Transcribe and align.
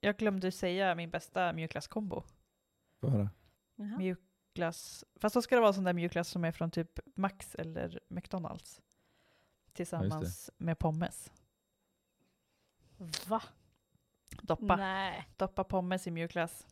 Jag 0.00 0.16
glömde 0.16 0.52
säga 0.52 0.94
min 0.94 1.10
bästa 1.10 1.52
mjukglasskombo. 1.52 2.22
Få 3.00 3.08
höra. 3.08 3.30
Jaha. 3.76 3.98
Mjukglass, 3.98 5.04
fast 5.20 5.34
då 5.34 5.42
ska 5.42 5.54
det 5.54 5.60
vara 5.60 5.72
sån 5.72 5.84
där 5.84 5.92
mjukglass 5.92 6.28
som 6.28 6.44
är 6.44 6.52
från 6.52 6.70
typ 6.70 6.98
Max 7.16 7.54
eller 7.54 8.00
McDonalds. 8.08 8.82
Tillsammans 9.72 10.50
med 10.58 10.78
pommes. 10.78 11.32
Va? 13.26 13.42
Doppa, 14.42 14.76
Nej. 14.76 15.28
doppa 15.36 15.64
pommes 15.64 16.06
i 16.06 16.10
mjukglass. 16.10 16.66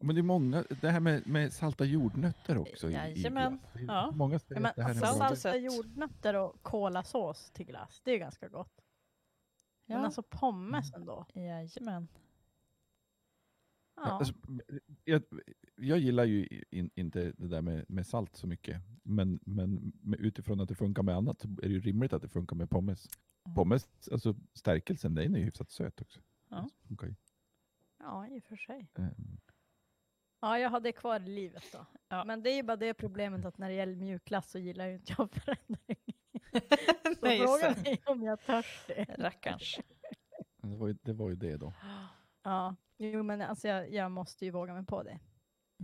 Men 0.00 0.14
det 0.14 0.20
är 0.20 0.22
många, 0.22 0.64
det 0.80 0.90
här 0.90 1.00
med, 1.00 1.26
med 1.26 1.52
salta 1.52 1.84
jordnötter 1.84 2.58
också 2.58 2.86
i, 2.88 2.90
i 2.90 2.94
Jajamän. 2.94 3.50
glass. 3.58 3.70
Det 3.72 3.78
är 3.80 3.84
Ja. 3.84 4.10
Många 4.10 4.38
säger 4.38 4.60
men 4.60 4.70
att 4.70 4.76
det 4.76 4.82
här 4.82 4.90
är 4.90 5.34
salt- 5.34 5.62
jordnötter 5.62 6.34
och 6.34 6.62
kolasås 6.62 7.50
till 7.50 7.66
glass, 7.66 8.00
det 8.04 8.10
är 8.12 8.18
ganska 8.18 8.48
gott. 8.48 8.80
Men 9.86 9.96
Ja, 9.98 10.04
alltså 10.04 10.22
pommes 10.22 10.94
ändå. 10.94 11.26
jajamän. 11.34 12.08
Ja. 14.04 14.10
Alltså, 14.10 14.34
jag, 15.04 15.22
jag 15.76 15.98
gillar 15.98 16.24
ju 16.24 16.64
in, 16.70 16.90
inte 16.94 17.32
det 17.36 17.48
där 17.48 17.62
med, 17.62 17.84
med 17.90 18.06
salt 18.06 18.36
så 18.36 18.46
mycket, 18.46 18.82
men, 19.02 19.40
men 19.44 19.92
utifrån 20.18 20.60
att 20.60 20.68
det 20.68 20.74
funkar 20.74 21.02
med 21.02 21.16
annat 21.16 21.40
så 21.40 21.48
är 21.48 21.68
det 21.68 21.68
ju 21.68 21.80
rimligt 21.80 22.12
att 22.12 22.22
det 22.22 22.28
funkar 22.28 22.56
med 22.56 22.70
pommes. 22.70 23.08
Mm. 23.46 23.54
Pommes, 23.54 24.08
alltså 24.12 24.34
stärkelsen, 24.54 25.14
den 25.14 25.34
är 25.34 25.38
ju 25.38 25.44
hyfsat 25.44 25.70
söt 25.70 26.00
också. 26.00 26.20
Ja. 26.48 26.68
Funkar 26.88 27.06
ju. 27.06 27.14
ja, 27.98 28.26
i 28.28 28.38
och 28.38 28.44
för 28.44 28.56
sig. 28.56 28.88
Ehm, 28.94 29.38
Ja, 30.40 30.58
jag 30.58 30.70
har 30.70 30.80
det 30.80 30.92
kvar 30.92 31.20
i 31.20 31.28
livet 31.28 31.64
då. 31.72 31.86
Ja. 32.08 32.24
Men 32.24 32.42
det 32.42 32.50
är 32.50 32.54
ju 32.56 32.62
bara 32.62 32.76
det 32.76 32.94
problemet 32.94 33.44
att 33.44 33.58
när 33.58 33.68
det 33.68 33.74
gäller 33.74 33.96
mjukglass 33.96 34.50
så 34.50 34.58
gillar 34.58 34.86
ju 34.86 34.94
inte 34.94 35.14
jag 35.18 35.30
förändring. 35.30 35.96
Så 37.20 37.26
Nej, 37.26 37.38
fråga 37.38 37.74
så. 37.74 37.80
mig 37.80 38.02
om 38.06 38.22
jag 38.22 38.40
törs 38.40 38.84
det. 38.86 39.04
Rackarns. 39.18 39.78
det, 40.62 40.76
var 40.76 40.88
ju, 40.88 40.96
det 41.02 41.12
var 41.12 41.28
ju 41.28 41.34
det 41.36 41.56
då. 41.56 41.72
Ja, 42.42 42.76
jo 42.98 43.22
men 43.22 43.40
alltså 43.40 43.68
jag, 43.68 43.92
jag 43.92 44.10
måste 44.10 44.44
ju 44.44 44.50
våga 44.50 44.74
mig 44.74 44.84
på 44.84 45.02
det. 45.02 45.18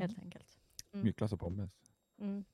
Helt 0.01 0.19
enkelt. 0.19 0.59
Mm. 0.93 1.05
Mjukglass 1.05 1.33
och 1.33 1.41
pommes. 1.41 1.71
Mm. 2.21 2.45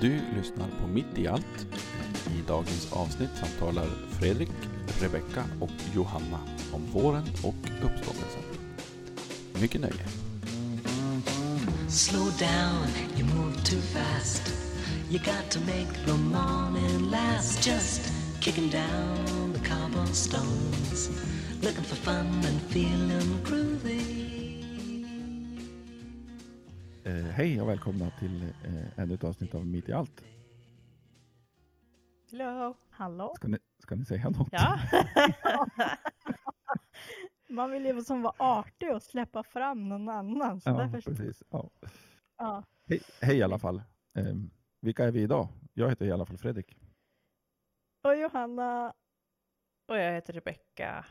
Du 0.00 0.20
lyssnar 0.36 0.68
på 0.80 0.86
Mitt 0.86 1.18
i 1.18 1.28
allt. 1.28 1.66
I 2.30 2.42
dagens 2.48 2.92
avsnitt 2.92 3.30
samtalar 3.30 3.86
Fredrik, 4.20 4.50
Rebecka 5.02 5.44
och 5.60 5.94
Johanna 5.94 6.40
om 6.72 6.86
våren 6.86 7.24
och 7.44 7.84
uppståndelsen. 7.84 8.47
Mycket 9.60 9.80
nöje. 9.80 10.04
Slow 11.88 12.30
down, 12.38 12.88
you 13.16 13.24
move 13.24 13.56
too 13.64 13.80
fast. 13.80 14.42
You 15.10 15.18
got 15.18 15.50
to 15.50 15.60
make 15.60 15.92
the 16.06 16.12
morning 16.12 17.10
last. 17.10 17.64
Just 17.64 18.12
kicking 18.40 18.70
down 18.70 19.52
the 19.52 19.68
cobblestones, 19.68 21.10
looking 21.62 21.84
for 21.84 21.96
fun 21.96 22.26
and 22.26 22.60
feeling 22.62 23.44
groovy. 23.44 24.18
Eh, 27.04 27.24
hej 27.24 27.60
och 27.60 27.68
välkomna 27.68 28.10
till 28.18 28.42
eh, 28.42 28.98
ännu 29.02 29.14
ett 29.14 29.24
avsnitt 29.24 29.54
av 29.54 29.66
Mitt 29.66 29.88
i 29.88 29.92
allt. 29.92 30.22
Hello. 32.30 32.76
Hallå? 32.90 33.32
Ska 33.36 33.48
ni, 33.48 33.58
ska 33.78 33.94
ni 33.94 34.04
säga 34.04 34.30
något? 34.30 34.48
Ja. 34.52 34.78
Man 37.48 37.70
vill 37.70 37.84
ju 37.86 38.02
som 38.02 38.22
vara 38.22 38.34
artig 38.38 38.94
och 38.94 39.02
släppa 39.02 39.42
fram 39.42 39.88
någon 39.88 40.08
annan. 40.08 40.60
Så 40.60 40.70
Ja, 40.70 40.74
därför, 40.76 41.00
precis. 41.00 41.42
Ja. 41.50 41.70
ja. 42.38 42.64
Hej, 42.86 43.00
hej 43.22 43.36
i 43.36 43.42
alla 43.42 43.58
fall. 43.58 43.82
Ehm, 44.14 44.50
vilka 44.80 45.04
är 45.04 45.10
vi 45.12 45.22
idag? 45.22 45.48
Jag 45.74 45.88
heter 45.88 46.06
i 46.06 46.12
alla 46.12 46.26
fall 46.26 46.38
Fredrik. 46.38 46.76
Och 48.04 48.16
Johanna, 48.16 48.94
Och 49.88 49.96
jag 49.98 50.12
heter 50.12 50.32
Rebecka. 50.32 51.06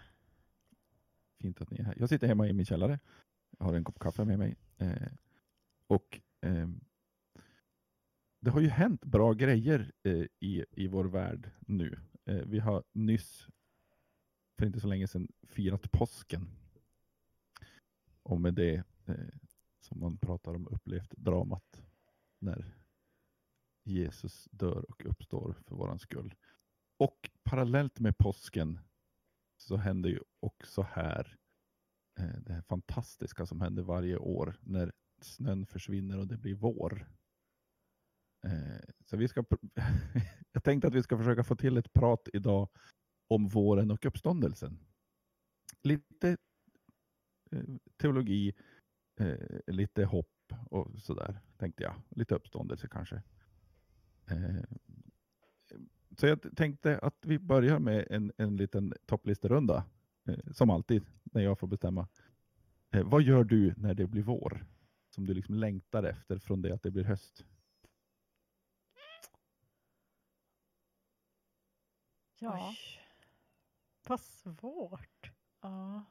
Fint 1.42 1.62
att 1.62 1.72
ni 1.72 1.78
är 1.80 1.84
här. 1.84 1.96
Jag 2.00 2.10
sitter 2.10 2.28
hemma 2.28 2.48
i 2.48 2.54
min 2.54 2.66
källare. 2.66 3.00
Jag 3.60 3.66
har 3.66 3.74
en 3.74 3.84
kopp 3.84 4.00
kaffe 4.00 4.26
med 4.26 4.40
mig. 4.40 4.56
Eh, 4.78 5.08
och 5.88 6.22
ehm, 6.42 6.80
det 8.42 8.50
har 8.50 8.60
ju 8.62 8.68
hänt 8.68 9.06
bra 9.06 9.34
grejer 9.34 9.92
eh, 10.04 10.26
i, 10.40 10.66
i 10.72 10.88
vår 10.88 11.06
värld 11.06 11.52
nu. 11.60 12.00
Eh, 12.26 12.42
vi 12.46 12.60
har 12.60 12.84
nyss, 12.94 13.48
för 14.58 14.66
inte 14.66 14.80
så 14.80 14.88
länge 14.88 15.08
sedan, 15.08 15.28
firat 15.44 15.92
påsken. 15.92 16.48
Och 18.24 18.42
med 18.42 18.54
det, 18.54 18.84
eh, 19.06 19.16
som 19.80 20.00
man 20.00 20.18
pratar 20.18 20.56
om, 20.56 20.68
upplevt 20.68 21.12
dramat 21.12 21.84
när 22.40 22.76
Jesus 23.84 24.48
dör 24.52 24.86
och 24.90 25.06
uppstår 25.06 25.54
för 25.66 25.76
våran 25.76 26.00
skull. 26.00 26.36
Och 26.98 27.30
parallellt 27.44 28.00
med 28.00 28.18
påsken 28.18 28.80
så 29.58 29.78
händer 29.78 30.10
ju 30.10 30.20
också 30.40 30.82
här 30.82 31.38
eh, 32.20 32.40
det 32.42 32.54
här 32.54 32.62
fantastiska 32.62 33.46
som 33.46 33.62
händer 33.62 33.84
varje 33.84 34.18
år 34.18 34.60
när 34.62 34.92
snön 35.22 35.66
försvinner 35.66 36.20
och 36.20 36.28
det 36.28 36.38
blir 36.38 36.56
vår. 36.56 37.08
Eh, 38.46 38.82
Så 39.06 39.18
vi 39.18 39.28
ska, 39.28 39.44
jag 40.52 40.64
tänkte 40.64 40.88
att 40.88 40.96
vi 40.96 41.04
ska 41.04 41.18
försöka 41.18 41.44
få 41.44 41.56
till 41.56 41.78
ett 41.78 41.94
prat 41.94 42.30
idag 42.34 42.70
om 43.28 43.48
våren 43.48 43.92
och 43.92 44.06
uppståndelsen. 44.06 44.80
Lite 45.84 46.38
eh, 47.52 47.64
teologi, 47.98 48.54
eh, 49.20 49.60
lite 49.68 50.06
hopp 50.06 50.54
och 50.70 51.02
sådär 51.02 51.40
tänkte 51.58 51.84
jag. 51.84 51.94
Lite 52.10 52.36
uppståndelse 52.36 52.88
kanske. 52.92 53.24
Eh, 54.28 54.64
Så 56.18 56.28
jag 56.28 56.56
tänkte 56.56 57.00
att 57.00 57.26
vi 57.26 57.40
börjar 57.40 57.80
med 57.80 58.08
en, 58.10 58.32
en 58.38 58.58
liten 58.58 58.94
topplisterunda. 59.06 59.86
Som 60.52 60.70
alltid 60.70 61.06
när 61.24 61.42
jag 61.42 61.60
får 61.60 61.68
bestämma. 61.68 62.08
Vad 63.06 63.22
gör 63.22 63.44
du 63.44 63.74
när 63.78 63.94
det 63.94 64.08
blir 64.08 64.24
vår? 64.24 64.66
Som 65.10 65.26
du 65.26 65.34
liksom 65.34 65.56
längtar 65.56 66.04
efter 66.04 66.40
från 66.40 66.62
det 66.62 66.72
att 66.74 66.84
det 66.84 66.92
blir 66.92 67.04
höst? 67.04 67.46
ja, 72.40 72.70
Oj. 72.70 73.07
Vad 74.10 74.20
svårt. 74.20 75.32
Ja. 75.62 76.04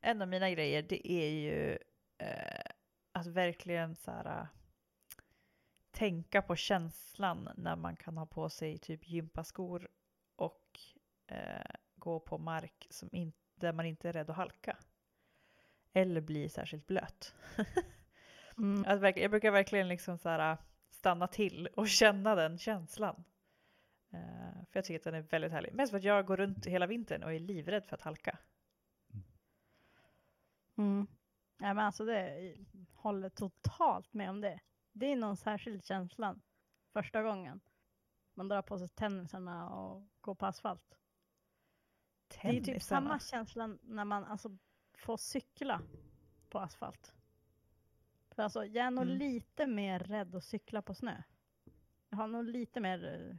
En 0.00 0.22
av 0.22 0.28
mina 0.28 0.50
grejer 0.50 0.82
det 0.82 1.12
är 1.12 1.30
ju 1.30 1.78
eh, 2.18 2.64
att 3.12 3.26
verkligen 3.26 3.96
så 3.96 4.10
här, 4.10 4.40
äh, 4.40 4.46
tänka 5.90 6.42
på 6.42 6.56
känslan 6.56 7.48
när 7.56 7.76
man 7.76 7.96
kan 7.96 8.18
ha 8.18 8.26
på 8.26 8.48
sig 8.48 8.78
typ 8.78 9.08
gympaskor 9.08 9.88
och 10.36 10.80
eh, 11.26 11.74
gå 11.96 12.20
på 12.20 12.38
mark 12.38 12.86
som 12.90 13.08
in, 13.12 13.32
där 13.54 13.72
man 13.72 13.86
inte 13.86 14.08
är 14.08 14.12
rädd 14.12 14.30
att 14.30 14.36
halka. 14.36 14.76
Eller 15.92 16.20
bli 16.20 16.48
särskilt 16.48 16.86
blöt. 16.86 17.34
Mm. 18.58 18.84
Att 18.86 19.00
verkligen, 19.00 19.22
jag 19.22 19.30
brukar 19.30 19.50
verkligen 19.50 19.88
liksom 19.88 20.18
så 20.18 20.28
här, 20.28 20.52
äh, 20.52 20.58
stanna 20.90 21.26
till 21.26 21.66
och 21.66 21.88
känna 21.88 22.34
den 22.34 22.58
känslan. 22.58 23.24
Eh, 24.12 24.41
för 24.72 24.78
jag 24.78 24.84
tycker 24.84 24.98
att 24.98 25.04
den 25.04 25.14
är 25.14 25.20
väldigt 25.22 25.52
härlig. 25.52 25.74
Mest 25.74 25.90
för 25.90 25.98
att 25.98 26.04
jag 26.04 26.26
går 26.26 26.36
runt 26.36 26.66
hela 26.66 26.86
vintern 26.86 27.22
och 27.22 27.32
är 27.34 27.38
livrädd 27.38 27.84
för 27.86 27.94
att 27.96 28.02
halka. 28.02 28.38
Mm. 30.76 31.06
Ja, 31.58 31.74
men 31.74 31.78
alltså 31.78 32.04
det 32.04 32.54
håller 32.94 33.28
totalt 33.28 34.12
med 34.12 34.30
om 34.30 34.40
det. 34.40 34.60
Det 34.92 35.06
är 35.06 35.16
någon 35.16 35.36
särskild 35.36 35.84
känslan 35.84 36.42
första 36.92 37.22
gången 37.22 37.60
man 38.34 38.48
drar 38.48 38.62
på 38.62 38.78
sig 38.78 38.88
tennisarna 38.88 39.70
och 39.70 40.08
går 40.20 40.34
på 40.34 40.46
asfalt. 40.46 40.98
Det 42.28 42.48
är 42.48 42.52
typ 42.52 42.64
Tennisarna. 42.64 43.00
samma 43.00 43.18
känsla 43.20 43.78
när 43.82 44.04
man 44.04 44.24
alltså 44.24 44.56
får 44.94 45.16
cykla 45.16 45.82
på 46.48 46.58
asfalt. 46.58 47.12
För 48.30 48.42
alltså, 48.42 48.64
jag 48.64 48.86
är 48.86 48.90
nog 48.90 49.04
Mm. 49.04 49.18
lite 49.18 49.66
mer 49.66 49.98
rädd 49.98 50.34
att 50.34 50.44
cykla 50.44 50.82
på 50.82 50.94
snö. 50.94 51.22
Jag 52.08 52.16
har 52.16 52.26
nog 52.28 52.44
lite 52.44 52.80
mer 52.80 53.04
eh, 53.30 53.36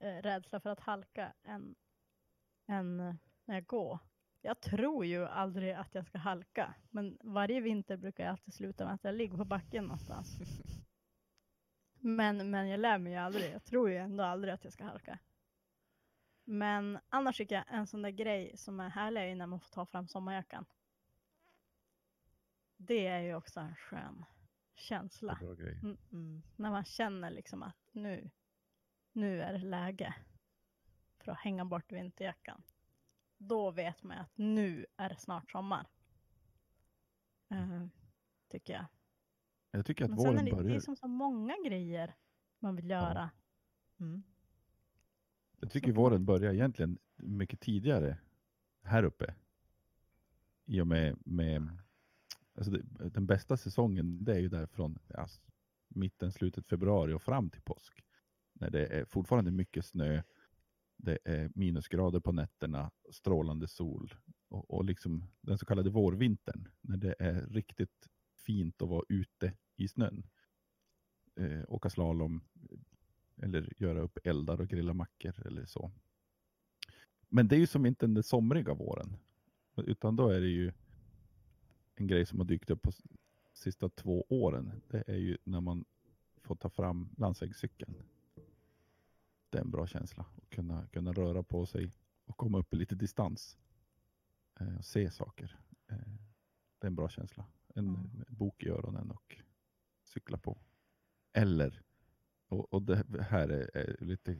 rädsla 0.00 0.60
för 0.60 0.70
att 0.70 0.80
halka 0.80 1.32
än, 1.42 1.74
än 2.66 3.00
eh, 3.00 3.14
när 3.44 3.54
jag 3.54 3.66
går. 3.66 3.98
Jag 4.42 4.60
tror 4.60 5.04
ju 5.04 5.26
aldrig 5.26 5.72
att 5.72 5.94
jag 5.94 6.06
ska 6.06 6.18
halka, 6.18 6.74
men 6.90 7.18
varje 7.22 7.60
vinter 7.60 7.96
brukar 7.96 8.24
jag 8.24 8.30
alltid 8.30 8.54
sluta 8.54 8.84
med 8.84 8.94
att 8.94 9.04
jag 9.04 9.14
ligger 9.14 9.36
på 9.36 9.44
backen 9.44 9.84
någonstans. 9.84 10.38
Men, 12.02 12.50
men 12.50 12.68
jag 12.68 12.80
lär 12.80 12.98
mig 12.98 13.12
ju 13.12 13.18
aldrig. 13.18 13.52
Jag 13.52 13.64
tror 13.64 13.90
ju 13.90 13.96
ändå 13.96 14.24
aldrig 14.24 14.54
att 14.54 14.64
jag 14.64 14.72
ska 14.72 14.84
halka. 14.84 15.18
Men 16.44 16.98
annars 17.08 17.36
tycker 17.36 17.54
jag 17.54 17.64
en 17.68 17.86
sån 17.86 18.02
där 18.02 18.10
grej 18.10 18.56
som 18.56 18.80
är 18.80 18.88
härlig 18.88 19.30
är 19.30 19.34
när 19.36 19.46
man 19.46 19.60
får 19.60 19.68
ta 19.68 19.86
fram 19.86 20.08
sommarjackan. 20.08 20.64
Det 22.76 23.06
är 23.06 23.20
ju 23.20 23.34
också 23.34 23.60
en 23.60 23.76
skön 23.76 24.24
känsla. 24.74 25.38
Mm, 25.82 25.98
Mm. 26.12 26.42
när 26.56 26.70
man 26.70 26.84
känner 26.84 27.30
liksom 27.30 27.62
att 27.62 27.88
nu, 27.92 28.30
nu 29.20 29.42
är 29.42 29.52
det 29.52 29.58
läge 29.58 30.14
för 31.18 31.32
att 31.32 31.38
hänga 31.38 31.64
bort 31.64 31.92
vinterjackan. 31.92 32.62
då 33.38 33.70
vet 33.70 34.02
man 34.02 34.18
att 34.18 34.32
nu 34.38 34.86
är 34.96 35.08
det 35.08 35.16
snart 35.16 35.50
sommar. 35.50 35.86
Eh, 37.48 37.86
tycker 38.48 38.72
jag. 38.72 38.86
Jag 39.70 39.86
tycker 39.86 40.04
att 40.04 40.10
Men 40.10 40.18
våren 40.18 40.38
är 40.38 40.44
det, 40.44 40.50
börjar. 40.50 40.76
är 40.76 40.80
som 40.80 40.96
så 40.96 41.08
många 41.08 41.54
grejer 41.64 42.14
man 42.58 42.76
vill 42.76 42.90
göra. 42.90 43.30
Mm. 44.00 44.22
Jag 45.60 45.70
tycker 45.70 45.92
våren 45.92 46.24
börjar 46.24 46.54
egentligen 46.54 46.98
mycket 47.16 47.60
tidigare 47.60 48.18
här 48.82 49.02
uppe. 49.02 49.34
I 50.64 50.80
och 50.80 50.86
med, 50.86 51.18
med 51.26 51.78
alltså 52.54 52.70
det, 52.70 53.08
den 53.08 53.26
bästa 53.26 53.56
säsongen 53.56 54.24
det 54.24 54.32
är 54.32 54.38
ju 54.38 54.48
därifrån 54.48 54.98
ja, 55.08 55.26
mitten, 55.88 56.32
slutet 56.32 56.66
februari 56.66 57.12
och 57.12 57.22
fram 57.22 57.50
till 57.50 57.62
påsk. 57.62 58.04
När 58.60 58.70
det 58.70 58.86
är 58.86 59.04
fortfarande 59.04 59.50
mycket 59.50 59.84
snö, 59.84 60.22
det 60.96 61.18
är 61.24 61.50
minusgrader 61.54 62.20
på 62.20 62.32
nätterna, 62.32 62.90
strålande 63.10 63.68
sol 63.68 64.14
och, 64.48 64.70
och 64.70 64.84
liksom 64.84 65.30
den 65.40 65.58
så 65.58 65.66
kallade 65.66 65.90
vårvintern 65.90 66.68
när 66.80 66.96
det 66.96 67.14
är 67.18 67.46
riktigt 67.46 68.08
fint 68.46 68.82
att 68.82 68.88
vara 68.88 69.04
ute 69.08 69.52
i 69.76 69.88
snön. 69.88 70.26
Eh, 71.36 71.62
åka 71.68 71.90
slalom, 71.90 72.40
eller 73.36 73.72
göra 73.76 74.00
upp 74.00 74.18
eldar 74.24 74.60
och 74.60 74.68
grilla 74.68 74.94
mackor 74.94 75.46
eller 75.46 75.64
så. 75.64 75.92
Men 77.28 77.48
det 77.48 77.56
är 77.56 77.60
ju 77.60 77.66
som 77.66 77.86
inte 77.86 78.06
den 78.06 78.22
somriga 78.22 78.74
våren. 78.74 79.16
Utan 79.76 80.16
då 80.16 80.28
är 80.28 80.40
det 80.40 80.48
ju 80.48 80.72
en 81.94 82.06
grej 82.06 82.26
som 82.26 82.38
har 82.38 82.46
dykt 82.46 82.70
upp 82.70 82.82
på 82.82 82.92
sista 83.52 83.88
två 83.88 84.26
åren. 84.28 84.72
Det 84.88 85.04
är 85.06 85.16
ju 85.16 85.38
när 85.44 85.60
man 85.60 85.84
får 86.42 86.56
ta 86.56 86.70
fram 86.70 87.08
landsvägscykeln. 87.18 87.94
Det 89.50 89.58
är 89.58 89.62
en 89.62 89.70
bra 89.70 89.86
känsla 89.86 90.26
att 90.36 90.50
kunna, 90.50 90.86
kunna 90.86 91.12
röra 91.12 91.42
på 91.42 91.66
sig 91.66 91.92
och 92.24 92.36
komma 92.36 92.58
upp 92.58 92.72
i 92.74 92.76
lite 92.76 92.94
distans. 92.94 93.58
Eh, 94.60 94.76
och 94.78 94.84
se 94.84 95.10
saker. 95.10 95.58
Eh, 95.88 95.96
det 96.78 96.86
är 96.86 96.86
en 96.86 96.94
bra 96.94 97.08
känsla. 97.08 97.46
En 97.74 97.88
Mm. 97.88 98.24
bok 98.28 98.62
i 98.62 98.68
öronen 98.68 99.10
och 99.10 99.40
cykla 100.04 100.38
på. 100.38 100.60
Eller 101.32 101.82
och, 102.48 102.72
och 102.72 102.82
det 102.82 103.22
här 103.22 103.48
är, 103.48 103.76
är 103.76 104.04
lite 104.04 104.36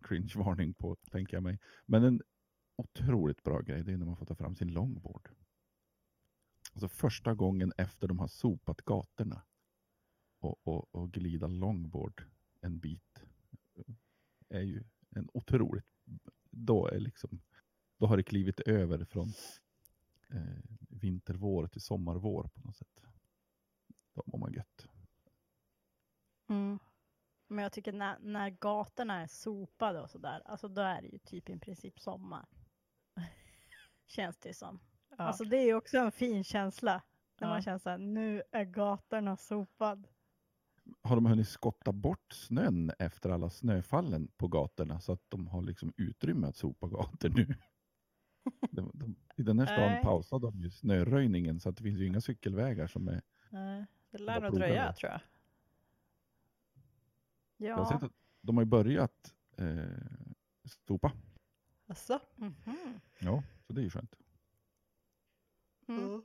cringe-varning 0.00 0.74
på, 0.74 0.96
tänker 1.10 1.36
jag 1.36 1.42
mig. 1.42 1.58
Men 1.86 2.04
en 2.04 2.22
otroligt 2.76 3.42
bra 3.42 3.60
grej, 3.60 3.82
det 3.84 3.92
är 3.92 3.96
när 3.96 4.06
man 4.06 4.16
får 4.16 4.26
ta 4.26 4.34
fram 4.34 4.54
sin 4.54 4.72
longboard. 4.72 5.28
Alltså 6.72 6.88
första 6.88 7.34
gången 7.34 7.72
efter 7.76 8.08
de 8.08 8.18
har 8.18 8.28
sopat 8.28 8.82
gatorna 8.82 9.42
och, 10.38 10.68
och, 10.68 10.94
och 10.94 11.12
glida 11.12 11.46
longboard 11.46 12.24
en 12.60 12.78
bit 12.78 13.24
är 14.48 14.60
ju 14.60 14.84
en 15.10 15.28
otroligt, 15.34 15.86
då 16.50 16.88
är 16.88 16.98
liksom, 17.00 17.42
då 17.98 18.06
har 18.06 18.16
det 18.16 18.22
klivit 18.22 18.60
över 18.60 19.04
från 19.04 19.28
eh, 20.30 20.64
vintervår 20.88 21.66
till 21.66 21.80
sommarvår 21.80 22.48
på 22.54 22.60
något 22.60 22.76
sätt. 22.76 23.00
Då 24.14 24.22
mår 24.26 24.38
man 24.38 24.52
gött. 24.52 24.86
Mm. 26.48 26.78
Men 27.48 27.62
jag 27.62 27.72
tycker 27.72 27.92
när, 27.92 28.18
när 28.18 28.50
gatorna 28.50 29.22
är 29.22 29.26
sopade 29.26 30.00
och 30.00 30.10
sådär, 30.10 30.42
alltså 30.44 30.68
då 30.68 30.82
är 30.82 31.02
det 31.02 31.08
ju 31.08 31.18
typ 31.18 31.50
i 31.50 31.58
princip 31.58 32.00
sommar. 32.00 32.46
Känns 34.06 34.38
det 34.38 34.54
som. 34.54 34.80
Ja. 35.08 35.16
Alltså 35.24 35.44
det 35.44 35.56
är 35.56 35.64
ju 35.64 35.74
också 35.74 35.98
en 35.98 36.12
fin 36.12 36.44
känsla. 36.44 37.02
När 37.40 37.48
Ja. 37.48 37.52
man 37.54 37.62
känner 37.62 37.78
såhär, 37.78 37.98
nu 37.98 38.42
är 38.50 38.64
gatorna 38.64 39.36
sopad. 39.36 40.08
Har 41.02 41.16
de 41.16 41.26
hunnit 41.26 41.48
skotta 41.48 41.92
bort 41.92 42.32
snön 42.32 42.92
efter 42.98 43.30
alla 43.30 43.50
snöfallen 43.50 44.28
på 44.36 44.48
gatorna 44.48 45.00
så 45.00 45.12
att 45.12 45.22
de 45.28 45.46
har 45.46 45.62
liksom 45.62 45.92
utrymme 45.96 46.46
att 46.46 46.56
sopa 46.56 46.88
gator 46.88 47.28
nu. 47.28 47.54
De, 48.70 48.90
de, 48.94 49.16
I 49.36 49.42
den 49.42 49.58
här 49.58 49.66
stan 49.66 50.02
pausade 50.02 50.46
de 50.46 50.60
ju 50.60 50.70
snöröjningen 50.70 51.60
så 51.60 51.68
att 51.68 51.76
det 51.76 51.82
finns 51.82 51.98
ju 52.00 52.06
inga 52.06 52.20
cykelvägar 52.20 52.86
som 52.86 53.08
är... 53.08 53.22
Nej, 53.50 53.86
det 54.10 54.18
lär 54.18 54.40
nog 54.40 54.54
dröja 54.54 54.92
tror 54.92 55.12
jag. 55.12 55.20
Jag 57.56 57.76
har 57.76 57.82
Ja. 57.84 57.88
sett 57.88 58.02
att 58.02 58.12
de 58.40 58.56
har 58.56 58.64
ju 58.64 58.70
börjat 58.70 59.34
eh, 59.56 59.84
sopa. 60.86 61.12
Alltså. 61.86 62.20
Mhm. 62.36 63.00
Ja, 63.18 63.42
så 63.66 63.72
det 63.72 63.80
är 63.80 63.82
ju 63.84 63.90
skönt. 63.90 64.14
Mm. 65.88 66.22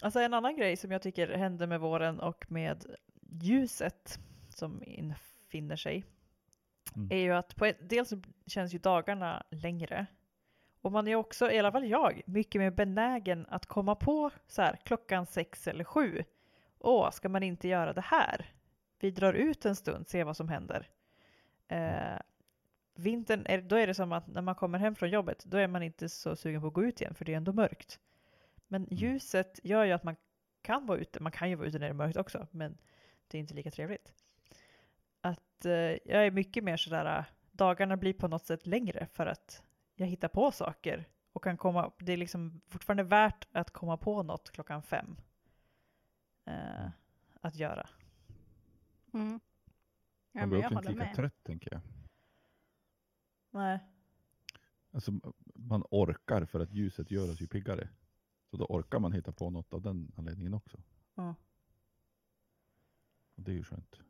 Alltså 0.00 0.20
en 0.20 0.34
annan 0.34 0.56
grej 0.56 0.76
som 0.76 0.90
jag 0.90 1.02
tycker 1.02 1.28
händer 1.28 1.66
med 1.66 1.80
våren 1.80 2.20
och 2.20 2.50
med 2.50 2.96
ljuset 3.30 4.18
som 4.48 4.82
infinner 4.86 5.76
sig 5.76 6.04
Mm. 6.96 7.08
är 7.10 7.16
ju 7.16 7.32
att 7.32 7.56
på 7.56 7.72
dels 7.80 8.12
känns 8.46 8.74
ju 8.74 8.78
dagarna 8.78 9.42
längre 9.50 10.06
och 10.80 10.92
man 10.92 11.08
är 11.08 11.14
också, 11.14 11.50
i 11.50 11.58
alla 11.58 11.72
fall 11.72 11.86
jag, 11.86 12.22
mycket 12.26 12.58
mer 12.58 12.70
benägen 12.70 13.46
att 13.48 13.66
komma 13.66 13.94
på 13.94 14.30
så 14.46 14.62
här 14.62 14.76
klockan 14.84 15.26
sex 15.26 15.68
eller 15.68 15.84
sju. 15.84 16.24
Åh, 16.78 17.10
ska 17.10 17.28
man 17.28 17.42
inte 17.42 17.68
göra 17.68 17.92
det 17.92 18.00
här? 18.00 18.46
Vi 19.00 19.10
drar 19.10 19.32
ut 19.32 19.64
en 19.64 19.76
stund, 19.76 20.08
se 20.08 20.24
vad 20.24 20.36
som 20.36 20.48
händer. 20.48 20.88
Eh, 21.68 22.18
vintern, 22.94 23.46
är, 23.46 23.62
då 23.62 23.76
är 23.76 23.86
det 23.86 23.94
som 23.94 24.12
att 24.12 24.26
när 24.26 24.42
man 24.42 24.54
kommer 24.54 24.78
hem 24.78 24.94
från 24.94 25.10
jobbet, 25.10 25.44
då 25.44 25.56
är 25.56 25.68
man 25.68 25.82
inte 25.82 26.08
så 26.08 26.36
sugen 26.36 26.60
på 26.60 26.66
att 26.66 26.74
gå 26.74 26.84
ut 26.84 27.00
igen 27.00 27.14
för 27.14 27.24
det 27.24 27.32
är 27.32 27.36
ändå 27.36 27.52
mörkt. 27.52 28.00
Men 28.68 28.88
ljuset 28.90 29.60
gör 29.62 29.84
ju 29.84 29.92
att 29.92 30.04
man 30.04 30.16
kan 30.62 30.86
vara 30.86 30.98
ute. 30.98 31.22
Man 31.22 31.32
kan 31.32 31.50
ju 31.50 31.54
vara 31.54 31.68
ute 31.68 31.78
när 31.78 31.86
det 31.86 31.92
är 31.92 31.94
mörkt 31.94 32.16
också, 32.16 32.46
men 32.50 32.78
det 33.28 33.38
är 33.38 33.40
inte 33.40 33.54
lika 33.54 33.70
trevligt. 33.70 34.12
Att 35.20 35.64
eh, 35.64 35.72
jag 35.72 36.26
är 36.26 36.30
mycket 36.30 36.64
mer 36.64 36.76
sådär, 36.76 37.24
dagarna 37.52 37.96
blir 37.96 38.12
på 38.12 38.28
något 38.28 38.46
sätt 38.46 38.66
längre 38.66 39.06
för 39.12 39.26
att 39.26 39.62
jag 39.94 40.06
hittar 40.06 40.28
på 40.28 40.52
saker 40.52 41.08
och 41.32 41.44
kan 41.44 41.56
komma, 41.56 41.92
det 41.98 42.12
är 42.12 42.16
liksom 42.16 42.60
fortfarande 42.68 43.02
värt 43.02 43.48
att 43.52 43.70
komma 43.70 43.96
på 43.96 44.22
något 44.22 44.50
klockan 44.50 44.82
fem. 44.82 45.16
Eh, 46.44 46.88
att 47.40 47.56
göra. 47.56 47.88
Mm. 49.14 49.40
Ja, 50.32 50.40
Man 50.40 50.48
men 50.48 50.50
blir 50.50 50.60
jag 50.60 50.72
också 50.72 50.78
inte 50.78 50.92
lika 50.92 51.04
med. 51.04 51.14
trött 51.14 51.42
tänker 51.42 51.72
jag. 51.72 51.80
Nej. 53.50 53.78
Alltså, 54.92 55.12
man 55.54 55.84
orkar 55.90 56.44
för 56.44 56.60
att 56.60 56.72
ljuset 56.72 57.10
gör 57.10 57.30
oss 57.32 57.40
ju 57.40 57.46
piggare. 57.46 57.88
Så 58.50 58.56
då 58.56 58.64
orkar 58.64 58.98
man 58.98 59.12
hitta 59.12 59.32
på 59.32 59.50
något 59.50 59.74
av 59.74 59.82
den 59.82 60.12
anledningen 60.16 60.54
också. 60.54 60.78
Ja. 61.14 61.34
Det 63.36 63.50
är 63.50 63.54
ju 63.54 63.64
skönt. 63.64 64.00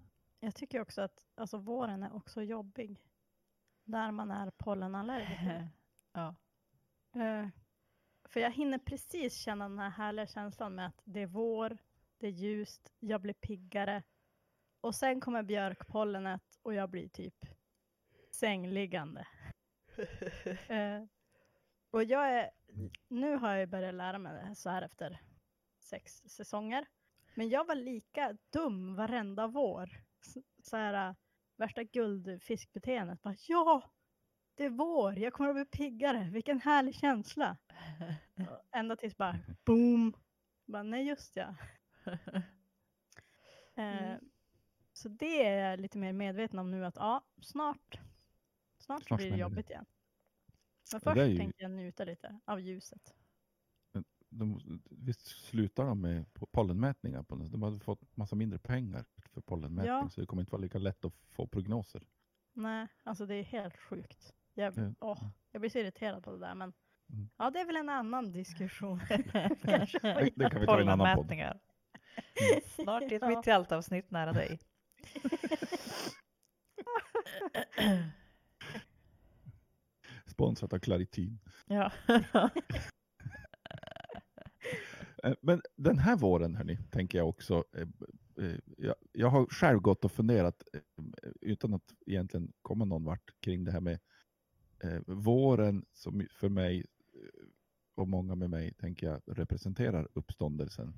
Jag 0.40 0.54
tycker 0.54 0.80
också 0.80 1.02
att 1.02 1.26
alltså, 1.34 1.58
våren 1.58 2.02
är 2.02 2.14
också 2.16 2.42
jobbig. 2.42 3.00
Där 3.84 4.10
man 4.10 4.30
är 4.30 4.50
pollenallergiker. 4.50 5.68
ja. 6.12 6.34
Eh, 7.14 7.48
för 8.28 8.40
jag 8.40 8.50
hinner 8.50 8.78
precis 8.78 9.36
känna 9.36 9.68
den 9.68 9.78
här 9.78 9.90
härliga 9.90 10.26
känslan 10.26 10.74
med 10.74 10.86
att 10.86 11.02
det 11.04 11.20
är 11.20 11.26
vår, 11.26 11.78
det 12.18 12.26
är 12.26 12.30
ljust, 12.30 12.92
jag 12.98 13.20
blir 13.20 13.34
piggare. 13.34 14.02
Och 14.80 14.94
sen 14.94 15.20
kommer 15.20 15.42
björkpollenet 15.42 16.58
och 16.62 16.74
jag 16.74 16.90
blir 16.90 17.08
typ 17.08 17.44
sängliggande. 18.30 19.26
Eh, 20.68 21.04
och 21.90 22.04
jag 22.04 22.30
är, 22.30 22.50
nu 23.08 23.36
har 23.36 23.54
jag 23.54 23.68
börjat 23.68 23.94
lära 23.94 24.18
mig 24.18 24.32
det 24.32 24.54
så 24.54 24.70
här 24.70 24.82
efter 24.82 25.20
sex 25.80 26.12
säsonger. 26.12 26.86
Men 27.36 27.48
jag 27.48 27.66
var 27.66 27.74
lika 27.74 28.36
dum 28.52 28.94
varenda 28.96 29.46
vår. 29.46 29.90
Så, 30.20 30.42
så 30.62 30.76
här, 30.76 31.08
äh, 31.08 31.14
värsta 31.56 31.82
guldfiskbeteendet. 31.84 33.22
Bara, 33.22 33.36
ja, 33.48 33.90
det 34.54 34.64
är 34.64 34.70
vår, 34.70 35.18
jag 35.18 35.32
kommer 35.32 35.50
att 35.50 35.56
bli 35.56 35.64
piggare, 35.64 36.30
vilken 36.32 36.60
härlig 36.60 36.94
känsla. 36.94 37.56
Ända 38.72 38.96
tills 38.96 39.16
bara 39.16 39.38
boom. 39.64 40.16
Bara, 40.66 40.82
nej 40.82 41.06
just 41.06 41.36
ja. 41.36 41.54
Eh, 43.78 44.16
Så 44.92 45.08
det 45.08 45.44
är 45.46 45.70
jag 45.70 45.80
lite 45.80 45.98
mer 45.98 46.12
medveten 46.12 46.58
om 46.58 46.70
nu 46.70 46.86
att 46.86 46.96
ja, 46.96 47.24
snart, 47.42 47.98
snart, 48.78 49.02
Snart 49.02 49.18
blir 49.18 49.30
det 49.30 49.36
jobbigt 49.36 49.70
igen. 49.70 49.86
Men 50.92 51.00
först 51.00 51.16
ju- 51.28 51.36
tänkte 51.36 51.62
jag 51.62 51.70
njuta 51.70 52.04
lite 52.04 52.40
av 52.44 52.60
ljuset. 52.60 53.14
De, 54.38 54.80
visst 54.90 55.26
slutar 55.26 55.86
de 55.86 56.00
med 56.00 56.24
po- 56.34 56.48
pollenmätningar? 56.52 57.22
På, 57.22 57.34
de 57.36 57.62
hade 57.62 57.80
fått 57.80 58.16
massa 58.16 58.36
mindre 58.36 58.58
pengar 58.58 59.04
för 59.32 59.40
pollenmätning 59.40 59.92
Ja. 59.94 60.08
så 60.08 60.20
det 60.20 60.26
kommer 60.26 60.42
inte 60.42 60.52
vara 60.52 60.62
lika 60.62 60.78
lätt 60.78 61.04
att 61.04 61.14
få 61.30 61.46
prognoser. 61.46 62.02
Nej, 62.52 62.86
alltså 63.02 63.26
det 63.26 63.34
är 63.34 63.42
helt 63.42 63.76
sjukt. 63.76 64.34
Jag, 64.54 64.78
Mm. 64.78 64.94
åh, 65.00 65.22
jag 65.52 65.60
blir 65.60 65.70
så 65.70 65.78
irriterad 65.78 66.24
på 66.24 66.30
det 66.32 66.38
där 66.38 66.54
men 66.54 66.72
Mm. 67.12 67.28
ja, 67.36 67.50
det 67.50 67.60
är 67.60 67.66
väl 67.66 67.76
en 67.76 67.88
annan 67.88 68.32
diskussion. 68.32 69.00
Kanske. 69.08 69.98
Det, 70.02 70.30
det 70.36 70.50
kan 70.50 70.60
vi 70.60 70.66
ta 70.66 70.78
i 70.78 70.82
en 70.82 70.88
annan 70.88 71.16
podd. 71.16 71.32
Snart 72.64 73.02
i 73.02 73.14
ett 73.14 73.22
Ja. 73.22 73.28
mitt 73.28 73.46
i 73.46 73.50
allt 73.50 73.72
avsnitt 73.72 74.10
nära 74.10 74.32
dig. 74.32 74.58
Sponsrat 80.26 80.72
av 80.72 80.78
Claritin. 80.78 81.38
Ja. 81.66 81.92
Eh, 85.26 85.34
men 85.40 85.62
den 85.76 85.98
här 85.98 86.16
våren, 86.16 86.54
hörni, 86.54 86.78
tänker 86.90 87.18
jag 87.18 87.28
också. 87.28 87.64
Eh, 87.72 87.88
eh, 88.46 88.58
jag, 88.76 88.94
jag 89.12 89.28
har 89.28 89.46
själv 89.46 89.80
gått 89.80 90.04
och 90.04 90.12
funderat 90.12 90.62
utan 91.40 91.74
att 91.74 91.94
egentligen 92.06 92.52
komma 92.62 92.84
någon 92.84 93.04
vart 93.04 93.40
kring 93.40 93.64
det 93.64 93.72
här 93.72 93.80
med 93.80 93.98
våren 95.06 95.84
som 95.92 96.26
för 96.30 96.48
mig 96.48 96.84
och 97.94 98.08
många 98.08 98.34
med 98.34 98.50
mig 98.50 98.72
tänker 98.72 99.06
jag 99.06 99.20
representerar 99.26 100.08
uppståndelsen. 100.12 100.94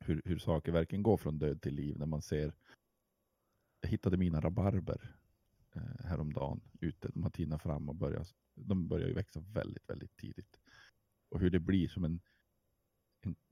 Hur, 0.00 0.22
hur 0.24 0.38
saker 0.38 0.72
verkligen 0.72 1.02
går 1.02 1.16
från 1.16 1.38
död 1.38 1.62
till 1.62 1.74
liv 1.74 1.98
när 1.98 2.06
man 2.06 2.22
ser. 2.22 2.54
Jag 3.80 3.88
hittade 3.88 4.16
mina 4.16 4.40
rabarber 4.40 5.16
eh, 5.74 6.06
häromdagen 6.06 6.60
ute. 6.80 7.08
De 7.08 7.22
har 7.22 7.30
tinat 7.30 7.62
fram 7.62 7.88
och 7.88 7.94
börjar, 7.94 8.26
de 8.54 8.88
börjar 8.88 9.08
ju 9.08 9.14
växa 9.14 9.40
väldigt, 9.40 9.90
väldigt 9.90 10.16
tidigt. 10.16 10.60
Och 11.28 11.40
hur 11.40 11.50
det 11.50 11.60
blir 11.60 11.88
som 11.88 12.04
en 12.04 12.20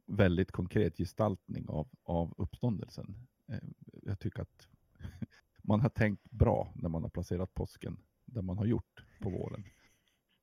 väldigt 0.07 0.53
konkret 0.53 0.97
gestaltning 0.97 1.69
av, 1.69 1.89
av 2.03 2.35
uppståndelsen. 2.39 3.17
Eh, 3.49 3.69
jag 4.03 4.19
tycker 4.19 4.43
att 4.43 4.69
man 5.63 5.81
har 5.81 5.89
tänkt 5.89 6.31
bra 6.31 6.73
när 6.75 6.89
man 6.89 7.03
har 7.03 7.11
placerat 7.11 7.55
påsken 7.55 7.97
där 8.25 8.43
man 8.43 8.59
har 8.59 8.67
gjort 8.67 9.05
på 9.21 9.31
våren. 9.31 9.65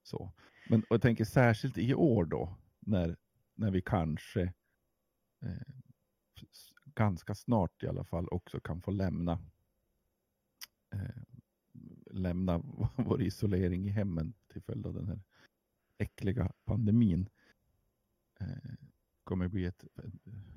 Så. 0.03 0.31
Men 0.69 0.83
jag 0.89 1.01
tänker 1.01 1.25
särskilt 1.25 1.77
i 1.77 1.93
år 1.93 2.25
då, 2.25 2.55
när, 2.79 3.17
när 3.55 3.71
vi 3.71 3.81
kanske 3.81 4.41
eh, 5.41 5.73
ganska 6.85 7.35
snart 7.35 7.83
i 7.83 7.87
alla 7.87 8.03
fall 8.03 8.27
också 8.27 8.59
kan 8.59 8.81
få 8.81 8.91
lämna 8.91 9.39
eh, 10.93 11.23
lämna 12.11 12.57
vår 12.95 13.21
isolering 13.21 13.87
i 13.87 13.89
hemmen 13.89 14.33
till 14.47 14.61
följd 14.61 14.85
av 14.85 14.93
den 14.93 15.07
här 15.07 15.21
äckliga 15.97 16.51
pandemin. 16.65 17.29
Eh, 18.39 18.73
kommer 19.23 19.47
bli 19.47 19.65
ett, 19.65 19.85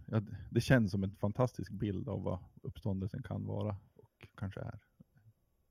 ja, 0.07 0.23
det 0.51 0.61
känns 0.61 0.91
som 0.91 1.03
en 1.03 1.17
fantastisk 1.17 1.73
bild 1.73 2.09
av 2.09 2.23
vad 2.23 2.39
uppståndelsen 2.63 3.23
kan 3.23 3.47
vara 3.47 3.77
och 3.97 4.29
kanske 4.35 4.61
är, 4.61 4.81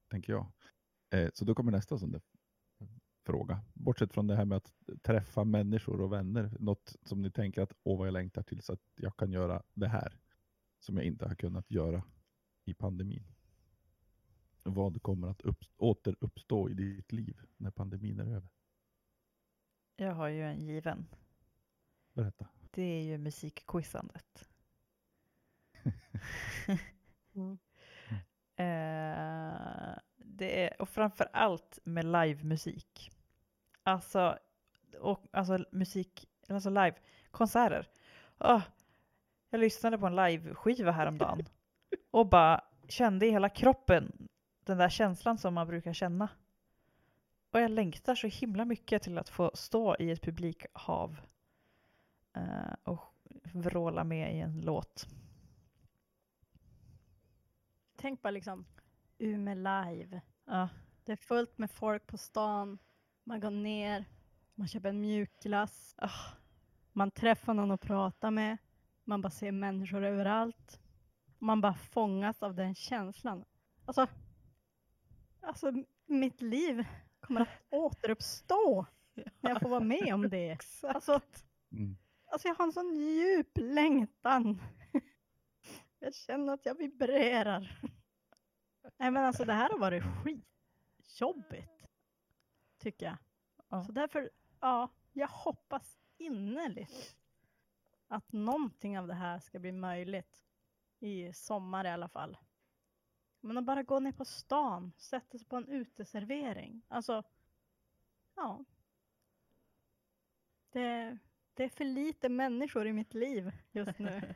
tänker 0.10 0.34
jag. 0.34 0.52
Eh, 1.10 1.30
så 1.34 1.46
då 1.46 1.56
kommer 1.56 1.72
nästa 1.72 1.98
sån 1.98 2.20
fråga. 3.26 3.62
Bortsett 3.74 4.14
från 4.14 4.28
det 4.28 4.36
här 4.36 4.46
med 4.46 4.58
att 4.58 4.74
träffa 5.02 5.44
människor 5.44 6.02
och 6.02 6.14
vänner. 6.14 6.58
Något 6.60 6.96
som 7.04 7.22
ni 7.22 7.32
tänker 7.32 7.62
att 7.62 7.74
åh 7.84 7.98
vad 7.98 8.08
jag 8.08 8.14
längtar 8.14 8.44
till 8.44 8.62
så 8.62 8.74
att 8.74 8.82
jag 8.96 9.18
kan 9.18 9.32
göra 9.32 9.64
det 9.74 9.88
här. 9.88 10.20
Som 10.80 10.98
jag 10.98 11.06
inte 11.06 11.28
har 11.28 11.36
kunnat 11.36 11.72
göra 11.72 12.04
i 12.66 12.74
pandemin. 12.74 13.24
Vad 14.64 15.02
kommer 15.02 15.28
att 15.28 15.42
upp, 15.42 15.60
återuppstå 15.78 16.70
i 16.70 16.74
ditt 16.74 17.12
liv 17.12 17.42
när 17.58 17.72
pandemin 17.72 18.20
är 18.20 18.26
över? 18.26 18.50
Jag 19.96 20.14
har 20.14 20.28
ju 20.28 20.44
en 20.44 20.60
given. 20.60 21.06
Berätta. 22.14 22.48
Det 22.76 22.84
är 22.84 23.04
ju 23.04 23.18
musikquizandet. 23.18 24.50
Mm. 27.36 27.58
Eh, 28.58 29.98
det 30.16 30.64
är, 30.64 30.82
och 30.82 30.90
framför 30.90 31.30
allt 31.34 31.80
med 31.84 32.06
livemusik. 32.06 33.12
Alltså, 33.84 34.40
och, 35.00 35.24
alltså 35.32 35.66
musik, 35.72 36.30
alltså 36.50 36.70
live, 36.70 36.96
konserter. 37.32 37.88
Åh, 38.40 38.62
jag 39.50 39.60
lyssnade 39.60 39.98
på 39.98 40.08
en 40.08 40.16
liveskiva 40.16 40.92
häromdagen 40.92 41.46
och 42.12 42.30
bara 42.30 42.64
kände 42.88 43.26
i 43.26 43.32
hela 43.32 43.50
kroppen 43.50 44.28
den 44.64 44.78
där 44.78 44.90
känslan 44.90 45.38
som 45.38 45.54
man 45.54 45.68
brukar 45.68 45.94
känna. 45.94 46.30
Och 47.52 47.60
jag 47.62 47.72
längtar 47.72 48.16
så 48.16 48.28
himla 48.28 48.66
mycket 48.66 49.04
till 49.04 49.18
att 49.18 49.30
få 49.30 49.52
stå 49.54 49.96
i 50.00 50.12
ett 50.12 50.22
publikhav 50.22 51.18
och 52.84 53.02
vråla 53.54 54.04
med 54.04 54.36
i 54.36 54.40
en 54.40 54.62
låt. 54.62 55.08
Tänk 57.96 58.22
bara 58.22 58.32
liksom 58.32 58.66
Umeå 59.18 59.56
live. 59.56 60.22
Ja, 60.46 60.70
Det 61.04 61.12
är 61.12 61.16
fullt 61.16 61.58
med 61.58 61.72
folk 61.72 62.08
på 62.08 62.18
stan. 62.18 62.78
Man 63.24 63.40
går 63.40 63.52
ner, 63.52 64.06
man 64.56 64.68
köper 64.68 64.90
en 64.90 65.02
mjukglass. 65.02 65.96
Ah. 65.98 66.10
Man 66.94 67.12
träffar 67.12 67.54
någon 67.54 67.72
att 67.72 67.82
prata 67.82 68.32
med. 68.32 68.58
Man 69.04 69.22
bara 69.22 69.30
ser 69.30 69.52
människor 69.52 70.04
överallt. 70.04 70.80
Man 71.40 71.62
bara 71.62 71.74
fångas 71.74 72.44
av 72.44 72.56
den 72.56 72.76
känslan. 72.76 73.46
Alltså, 73.86 74.08
alltså 75.42 75.74
mitt 76.06 76.42
liv 76.42 76.86
kommer 77.20 77.42
att 77.42 77.50
återuppstå 77.70 78.86
när 79.40 79.52
jag 79.52 79.62
får 79.62 79.70
vara 79.70 79.84
med 79.84 80.14
om 80.14 80.30
det. 80.30 80.58
Alltså, 80.84 81.22
Mm. 81.72 81.98
Alltså 82.26 82.48
jag 82.48 82.56
har 82.56 82.66
en 82.66 82.74
sån 82.74 82.96
djup 82.96 83.52
längtan. 83.56 84.62
Jag 86.00 86.16
känner 86.16 86.54
att 86.54 86.66
jag 86.66 86.78
vibrerar. 86.78 87.82
Nej 88.98 89.12
men 89.12 89.24
alltså 89.24 89.46
det 89.46 89.54
här 89.54 89.70
har 89.70 89.80
varit 89.80 90.04
skitjobbigt. 90.04 91.86
Tycker 92.78 93.06
jag. 93.06 93.18
Ja. 93.70 93.84
Så 93.84 93.92
därför, 93.92 94.30
ja, 94.60 94.90
jag 95.14 95.28
hoppas 95.28 96.00
innerligt 96.18 97.16
att 98.08 98.32
någonting 98.32 99.00
av 99.00 99.08
det 99.08 99.14
här 99.14 99.40
ska 99.40 99.60
bli 99.60 99.72
möjligt. 99.72 100.46
I 101.00 101.34
sommar 101.34 101.86
i 101.86 101.90
alla 101.90 102.10
fall. 102.10 102.38
Men 103.40 103.58
att 103.58 103.64
bara 103.64 103.84
gå 103.84 104.00
ner 104.00 104.12
på 104.12 104.26
stan, 104.26 104.92
sätta 104.98 105.38
sig 105.38 105.48
på 105.48 105.56
en 105.56 105.68
uteservering. 105.68 106.82
Alltså, 106.88 107.24
ja. 108.36 108.66
Det, 110.72 111.18
det 111.56 111.64
är 111.64 111.70
för 111.70 111.86
lite 111.86 112.30
människor 112.30 112.88
i 112.88 112.94
mitt 112.94 113.14
liv 113.14 113.52
just 113.72 114.00
nu. 114.00 114.36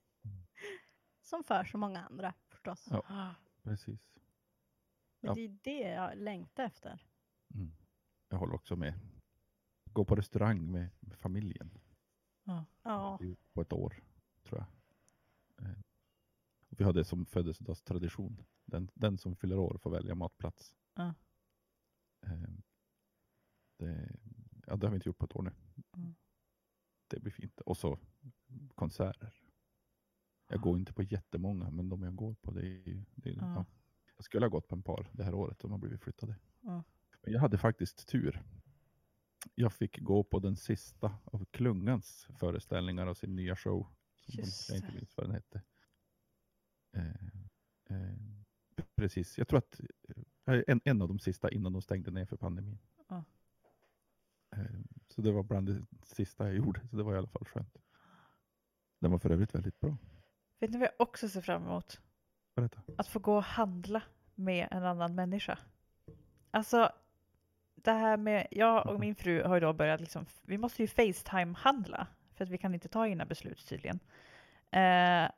Som 1.22 1.44
för 1.44 1.64
så 1.64 1.78
många 1.78 2.06
andra 2.06 2.34
förstås. 2.48 2.86
Ja. 2.90 3.34
Precis. 3.62 4.00
Men 5.20 5.28
Ja. 5.28 5.34
det 5.34 5.40
är 5.44 5.58
det 5.62 5.80
jag 5.90 6.16
längtar 6.18 6.64
efter. 6.64 7.06
Mm. 7.54 7.72
Jag 8.28 8.38
håller 8.38 8.54
också 8.54 8.76
med. 8.76 8.94
Gå 9.84 10.04
på 10.04 10.16
restaurang 10.16 10.70
med, 10.70 10.88
med 11.00 11.18
familjen. 11.18 11.70
Ja, 12.82 13.18
På 13.52 13.60
ett 13.60 13.72
år, 13.72 14.02
tror 14.44 14.58
jag. 14.60 14.68
Eh, 15.66 15.76
Vi 16.68 16.84
har 16.84 16.92
det 16.92 17.04
som 17.04 17.26
födelsedagstradition. 17.26 18.44
Den, 18.64 18.90
den 18.94 19.18
som 19.18 19.36
fyller 19.36 19.58
år 19.58 19.78
får 19.82 19.90
välja 19.90 20.14
matplats. 20.14 20.74
Ja. 20.94 21.14
Eh, 22.22 22.50
Det, 23.76 24.16
ja, 24.66 24.76
det 24.76 24.86
har 24.86 24.90
vi 24.90 24.96
inte 24.96 25.08
gjort 25.08 25.18
på 25.18 25.24
ett 25.24 25.36
år 25.36 25.42
nu. 25.42 25.52
Mm. 25.96 26.14
Det 27.08 27.20
blir 27.20 27.32
fint. 27.32 27.60
Och 27.60 27.76
så 27.76 27.98
konserter. 28.74 29.34
Jag 30.48 30.60
går 30.60 30.78
inte 30.78 30.92
på 30.92 31.02
jättemånga, 31.02 31.70
men 31.70 31.88
de 31.88 32.02
jag 32.02 32.16
går 32.16 32.34
på, 32.34 32.50
det 32.50 32.66
är. 32.66 33.04
Det 33.14 33.30
är, 33.30 33.34
Ja. 33.36 33.54
ja. 33.54 33.64
Jag 34.16 34.24
skulle 34.24 34.44
ha 34.46 34.50
gått 34.50 34.68
på 34.68 34.74
en 34.74 34.82
par 34.82 35.10
det 35.12 35.24
här 35.24 35.34
året 35.34 35.60
som 35.60 35.70
har 35.70 35.78
blivit 35.78 36.02
flyttade. 36.02 36.36
Ja. 36.60 36.84
Men 37.22 37.32
jag 37.32 37.40
hade 37.40 37.58
faktiskt 37.58 38.08
tur. 38.08 38.42
Jag 39.54 39.72
fick 39.72 40.00
gå 40.00 40.24
på 40.24 40.38
den 40.38 40.56
sista 40.56 41.18
av 41.24 41.44
Klungans 41.44 42.28
föreställningar 42.38 43.06
av 43.06 43.14
sin 43.14 43.36
nya 43.36 43.56
show. 43.56 43.86
Som 44.14 44.42
de, 44.44 44.50
jag 44.68 44.76
inte 44.76 44.94
minns 44.94 45.16
vad 45.16 45.26
den 45.26 45.34
hette. 45.34 45.62
Eh, 46.92 47.10
eh, 47.90 48.16
precis, 48.96 49.38
jag 49.38 49.48
tror 49.48 49.58
att 49.58 49.80
eh, 50.46 50.62
en, 50.66 50.80
en 50.84 51.02
av 51.02 51.08
de 51.08 51.18
sista 51.18 51.50
innan 51.50 51.72
de 51.72 51.82
stängde 51.82 52.10
ner 52.10 52.26
för 52.26 52.36
pandemin. 52.36 52.78
Eh, 54.56 54.62
så 55.08 55.22
det 55.22 55.32
var 55.32 55.42
bland 55.42 55.68
det 55.68 55.82
sista 56.02 56.46
jag 56.46 56.56
gjorde, 56.56 56.80
så 56.90 56.96
det 56.96 57.02
var 57.02 57.14
i 57.14 57.18
alla 57.18 57.26
fall 57.26 57.44
skönt. 57.44 57.76
Den 58.98 59.10
var 59.10 59.18
för 59.18 59.30
övrigt 59.30 59.54
väldigt 59.54 59.80
bra. 59.80 59.96
Vet 60.60 60.70
ni 60.70 60.78
vad 60.78 60.88
jag 60.88 60.94
också 61.08 61.28
ser 61.28 61.40
fram 61.40 61.62
emot? 61.62 62.00
Berätta. 62.54 62.80
Att 62.98 63.08
få 63.08 63.18
gå 63.18 63.36
och 63.36 63.44
handla 63.44 64.02
med 64.34 64.68
en 64.70 64.84
annan 64.84 65.14
människa. 65.14 65.58
Alltså, 66.50 66.92
det 67.74 67.92
här 67.92 68.16
med, 68.16 68.46
jag 68.50 68.86
och 68.86 69.00
min 69.00 69.14
fru 69.14 69.42
har 69.42 69.54
ju 69.54 69.60
då 69.60 69.72
börjat 69.72 70.00
liksom, 70.00 70.26
vi 70.42 70.58
måste 70.58 70.82
ju 70.82 70.88
Facetime-handla. 70.88 72.06
För 72.34 72.44
att 72.44 72.50
vi 72.50 72.58
kan 72.58 72.74
inte 72.74 72.88
ta 72.88 73.06
egna 73.06 73.24
beslut 73.24 73.68
tydligen. 73.68 74.00
Eh, 74.70 75.30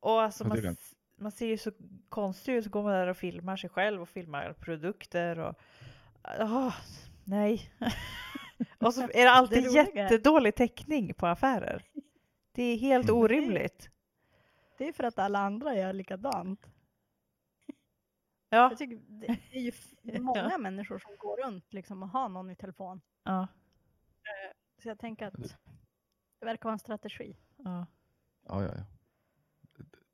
och 0.00 0.22
alltså 0.22 0.48
man, 0.48 0.76
man 1.16 1.32
ser 1.32 1.46
ju 1.46 1.58
så 1.58 1.72
konstig 2.08 2.54
ut, 2.54 2.64
så 2.64 2.70
går 2.70 2.82
man 2.82 2.92
där 2.92 3.06
och 3.06 3.16
filmar 3.16 3.56
sig 3.56 3.70
själv 3.70 4.02
och 4.02 4.08
filmar 4.08 4.52
produkter 4.52 5.38
och 5.38 5.54
åh, 6.40 6.74
nej. 7.24 7.72
och 8.78 8.94
så 8.94 9.02
är 9.02 9.24
det 9.24 9.30
alltid 9.30 9.64
Det 9.64 9.70
jättedålig 9.70 10.54
täckning 10.54 11.14
på 11.14 11.26
affärer. 11.26 11.84
Det 12.52 12.62
är 12.62 12.76
helt 12.76 13.10
orimligt. 13.10 13.90
det 14.78 14.88
är 14.88 14.92
för 14.92 15.04
att 15.04 15.18
alla 15.18 15.38
andra 15.38 15.76
gör 15.76 15.92
likadant. 15.92 16.66
Ja, 18.52 18.68
Jag 18.70 18.78
tycker 18.78 18.96
det 19.06 19.38
är 19.52 19.60
ju 19.60 19.72
många 20.20 20.58
människor 20.58 20.98
som 20.98 21.16
går 21.18 21.44
runt 21.46 21.72
liksom 21.72 22.02
och 22.02 22.08
har 22.08 22.28
någon 22.28 22.50
i 22.50 22.56
telefon. 22.56 23.00
ja, 23.24 23.48
Så 24.82 24.88
jag 24.88 24.98
tänker 24.98 25.26
att 25.26 25.34
det 26.40 26.46
verkar 26.46 26.64
vara 26.64 26.72
en 26.72 26.78
strategi. 26.78 27.36
ja. 27.56 27.86
Ja, 28.46 28.62
ja, 28.62 28.72
ja. 28.76 28.84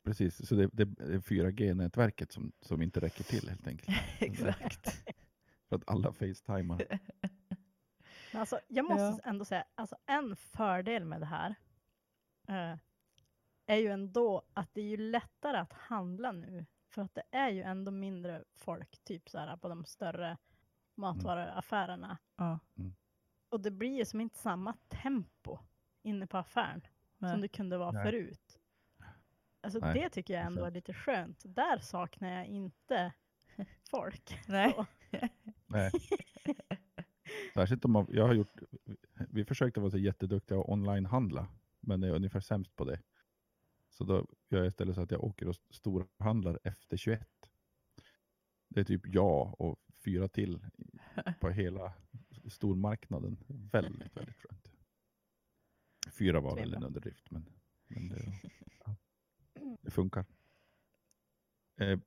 Precis, 0.04 0.48
så 0.48 0.54
det, 0.54 0.68
det 0.72 0.82
är 0.82 1.18
4G-nätverket 1.18 2.32
som, 2.32 2.52
som 2.60 2.82
inte 2.82 3.00
räcker 3.00 3.24
till 3.24 3.48
helt 3.48 3.66
enkelt. 3.66 3.98
Exakt. 4.18 5.04
För 5.68 5.76
att 5.76 5.82
alla 5.90 6.12
facetimar. 6.12 7.00
Alltså, 8.36 8.60
jag 8.68 8.84
måste 8.84 9.02
Ja. 9.02 9.30
ändå 9.30 9.44
säga, 9.44 9.64
alltså 9.74 9.96
en 10.06 10.36
fördel 10.36 11.04
med 11.04 11.20
det 11.20 11.26
här 11.26 11.54
eh, 12.48 12.78
är 13.66 13.76
ju 13.76 13.88
ändå 13.88 14.42
att 14.54 14.74
det 14.74 14.80
är 14.80 14.84
ju 14.84 14.96
lättare 14.96 15.56
att 15.56 15.72
handla 15.72 16.32
nu. 16.32 16.66
För 16.88 17.02
att 17.02 17.14
det 17.14 17.22
är 17.30 17.48
ju 17.50 17.62
ändå 17.62 17.90
mindre 17.90 18.44
folk, 18.54 19.04
typ 19.04 19.28
så 19.30 19.38
här 19.38 19.56
på 19.56 19.68
de 19.68 19.84
större 19.84 20.36
matvaruaffärerna. 20.94 22.18
Ja. 22.36 22.58
Och 23.48 23.60
det 23.60 23.70
blir 23.70 23.96
ju 23.98 24.04
som 24.04 24.20
inte 24.20 24.38
samma 24.38 24.74
tempo 24.88 25.58
inne 26.02 26.26
på 26.26 26.38
affären 26.38 26.80
Nej. 27.18 27.30
som 27.32 27.40
det 27.40 27.48
kunde 27.48 27.78
vara 27.78 27.90
Nej. 27.90 28.04
förut. 28.04 28.58
Alltså 29.60 29.78
Nej, 29.78 29.94
det 30.00 30.10
tycker 30.10 30.34
jag 30.34 30.42
ändå 30.42 30.64
är 30.64 30.70
lite 30.70 30.94
skönt. 30.94 31.42
Där 31.44 31.78
saknar 31.78 32.28
jag 32.28 32.46
inte 32.46 33.12
folk. 33.90 34.38
Nej. 34.48 34.76
Särskilt 37.54 37.84
om 37.84 37.92
man, 37.92 38.06
jag 38.10 38.26
har 38.26 38.34
gjort, 38.34 38.60
vi 39.30 39.44
försökte 39.44 39.80
vara 39.80 39.90
så 39.90 39.98
jätteduktiga 39.98 40.58
och 40.58 40.72
online-handla, 40.72 41.48
men 41.80 42.02
är 42.02 42.10
ungefär 42.10 42.40
sämst 42.40 42.76
på 42.76 42.84
det. 42.84 43.00
Så 43.90 44.04
då 44.04 44.26
gör 44.48 44.58
jag 44.58 44.66
istället 44.66 44.94
så 44.94 45.00
att 45.00 45.10
jag 45.10 45.24
åker 45.24 45.48
och 45.48 45.56
storhandlar 45.70 46.58
efter 46.64 46.96
21. 46.96 47.28
Det 48.68 48.80
är 48.80 48.84
typ 48.84 49.02
jag 49.06 49.60
och 49.60 49.80
fyra 50.04 50.28
till 50.28 50.66
på 51.40 51.50
hela 51.50 51.92
stormarknaden. 52.48 53.38
Väldigt, 53.48 54.16
väldigt 54.16 54.36
skönt. 54.36 54.72
Fyra 56.12 56.40
var 56.40 56.56
väl 56.56 56.74
en 56.74 56.82
underdrift, 56.82 57.30
men, 57.30 57.46
men 57.88 58.08
det, 58.08 58.32
det 59.80 59.90
funkar. 59.90 60.24
Eh, 61.76 61.88
eh, 61.88 61.98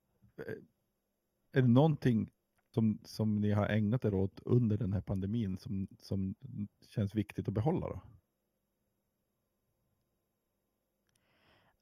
är 1.52 1.62
det 1.62 1.68
någonting 1.68 2.30
som, 2.70 3.00
som 3.04 3.36
ni 3.36 3.52
har 3.52 3.68
ägnat 3.68 4.06
er 4.06 4.14
åt 4.14 4.40
under 4.46 4.78
den 4.78 4.94
här 4.94 5.02
pandemin 5.02 5.58
som, 5.58 5.88
som 6.00 6.36
känns 6.88 7.16
viktigt 7.16 7.48
att 7.48 7.54
behålla 7.54 7.88
då? 7.88 8.02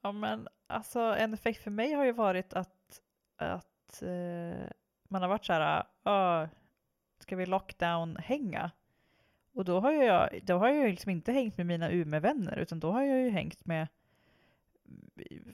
Ja 0.01 0.11
men 0.11 0.47
alltså 0.67 0.99
en 0.99 1.33
effekt 1.33 1.63
för 1.63 1.71
mig 1.71 1.93
har 1.93 2.05
ju 2.05 2.11
varit 2.11 2.53
att, 2.53 3.01
att 3.35 4.01
eh, 4.01 4.69
man 5.07 5.21
har 5.21 5.27
varit 5.27 5.45
så 5.45 5.53
här, 5.53 5.85
äh, 6.05 6.49
ska 7.19 7.35
vi 7.35 7.45
lockdown-hänga? 7.45 8.71
Och 9.53 9.65
då 9.65 9.79
har 9.79 9.91
jag, 9.91 10.39
då 10.43 10.57
har 10.57 10.69
jag 10.69 10.89
liksom 10.89 11.11
inte 11.11 11.31
hängt 11.31 11.57
med 11.57 11.65
mina 11.65 11.91
Umeå-vänner 11.91 12.57
utan 12.57 12.79
då 12.79 12.91
har 12.91 13.03
jag 13.03 13.19
ju 13.19 13.29
hängt 13.29 13.65
med 13.65 13.87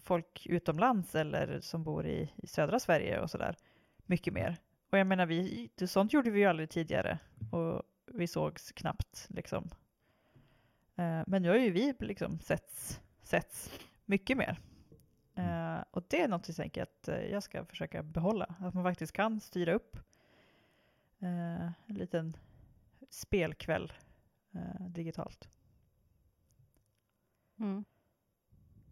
folk 0.03 0.47
utomlands 0.47 1.15
eller 1.15 1.59
som 1.59 1.83
bor 1.83 2.05
i, 2.05 2.31
i 2.35 2.47
södra 2.47 2.79
Sverige 2.79 3.21
och 3.21 3.29
sådär. 3.29 3.55
Mycket 4.05 4.33
mer. 4.33 4.57
Och 4.93 5.00
jag 5.00 5.07
menar, 5.07 5.25
vi, 5.25 5.69
sånt 5.88 6.13
gjorde 6.13 6.31
vi 6.31 6.39
ju 6.39 6.45
aldrig 6.45 6.69
tidigare 6.69 7.19
och 7.51 7.83
vi 8.05 8.27
sågs 8.27 8.71
knappt 8.71 9.27
liksom. 9.29 9.69
Eh, 10.95 11.21
men 11.27 11.41
nu 11.41 11.50
har 11.50 11.55
ju 11.55 11.71
vi 11.71 11.93
liksom 12.00 12.39
setts, 12.39 13.01
setts 13.23 13.79
mycket 14.05 14.38
mer. 14.38 14.59
Eh, 15.35 15.83
och 15.91 16.03
det 16.07 16.21
är 16.21 16.27
något 16.27 16.47
jag 16.47 16.57
tänker 16.57 16.83
att 16.83 17.07
eh, 17.07 17.21
jag 17.21 17.43
ska 17.43 17.65
försöka 17.65 18.03
behålla. 18.03 18.55
Att 18.59 18.73
man 18.73 18.83
faktiskt 18.83 19.13
kan 19.13 19.39
styra 19.39 19.73
upp 19.73 19.97
eh, 21.19 21.65
en 21.85 21.95
liten 21.95 22.38
spelkväll 23.09 23.93
eh, 24.51 24.88
digitalt. 24.88 25.50
Mm. 27.59 27.85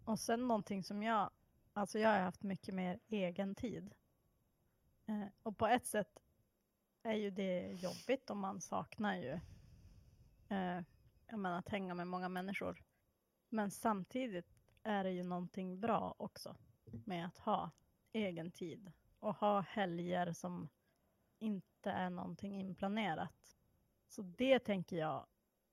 Och 0.05 0.20
sen 0.20 0.48
någonting 0.48 0.84
som 0.84 1.03
jag, 1.03 1.29
alltså 1.74 2.00
jag 2.00 2.10
har 2.10 2.20
haft 2.20 2.43
mycket 2.43 2.75
mer 2.75 3.00
egen 3.08 3.55
tid. 3.55 3.93
Eh, 5.12 5.27
och 5.44 5.58
på 5.58 5.68
ett 5.68 5.86
sätt 5.86 6.20
är 7.03 7.13
ju 7.13 7.30
det 7.30 7.72
jobbigt 7.72 8.30
om 8.30 8.39
man 8.39 8.62
saknar 8.62 9.15
ju 9.15 9.39
eh, 10.50 10.82
jag 11.27 11.39
menar, 11.39 11.60
att 11.60 11.70
hänga 11.70 11.94
med 11.94 12.08
många 12.08 12.30
människor. 12.30 12.84
Men 13.50 13.72
samtidigt 13.72 14.60
är 14.84 15.03
det 15.03 15.12
ju 15.12 15.24
någonting 15.24 15.80
bra 15.80 16.15
också 16.18 16.58
med 17.06 17.25
att 17.25 17.38
ha 17.38 17.72
egen 18.12 18.51
tid 18.51 18.91
och 19.20 19.36
ha 19.36 19.62
helger 19.62 20.34
som 20.34 20.70
inte 21.39 21.91
är 21.91 22.10
någonting 22.10 22.60
inplanerat. 22.60 23.58
Så 24.08 24.22
det 24.22 24.60
tänker 24.60 24.98
jag 24.98 25.27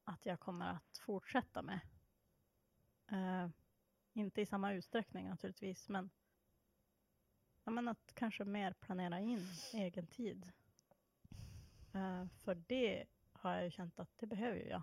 att 0.05 0.27
jag 0.27 0.41
kommer 0.41 0.67
att 0.67 0.99
fortsätta 0.99 1.63
med. 1.63 1.81
Eh, 3.11 3.49
inte 4.13 4.41
i 4.41 4.47
samma 4.47 4.73
utsträckning 4.73 5.29
naturligtvis, 5.29 5.89
men, 5.89 6.11
ja, 7.69 7.73
men 7.73 7.89
att 7.89 8.15
kanske 8.15 8.45
mer 8.45 8.73
planera 8.73 9.21
in 9.21 9.47
egen 9.73 10.07
tid. 10.07 10.53
Eh, 11.93 12.27
för 12.27 12.55
det 12.55 13.05
har 13.33 13.55
jag 13.55 13.65
ju 13.65 13.71
känt 13.71 14.01
att 14.01 14.19
det 14.19 14.27
behöver 14.27 14.71
jag. 14.71 14.83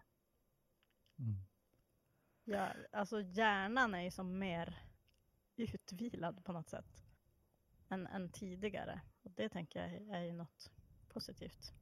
jag. 2.44 2.76
Alltså 2.92 3.22
hjärnan 3.22 3.94
är 3.94 4.02
ju 4.02 4.12
som 4.12 4.40
mer 4.40 4.80
utvilad 5.58 6.44
på 6.44 6.54
något 6.54 6.70
sätt 6.70 7.06
än, 7.90 8.08
än 8.08 8.30
tidigare. 8.30 9.02
Och 9.22 9.32
det 9.32 9.50
tänker 9.50 9.80
jag 9.80 10.18
är 10.18 10.24
ju 10.24 10.34
något 10.34 10.72
positivt. 11.08 11.74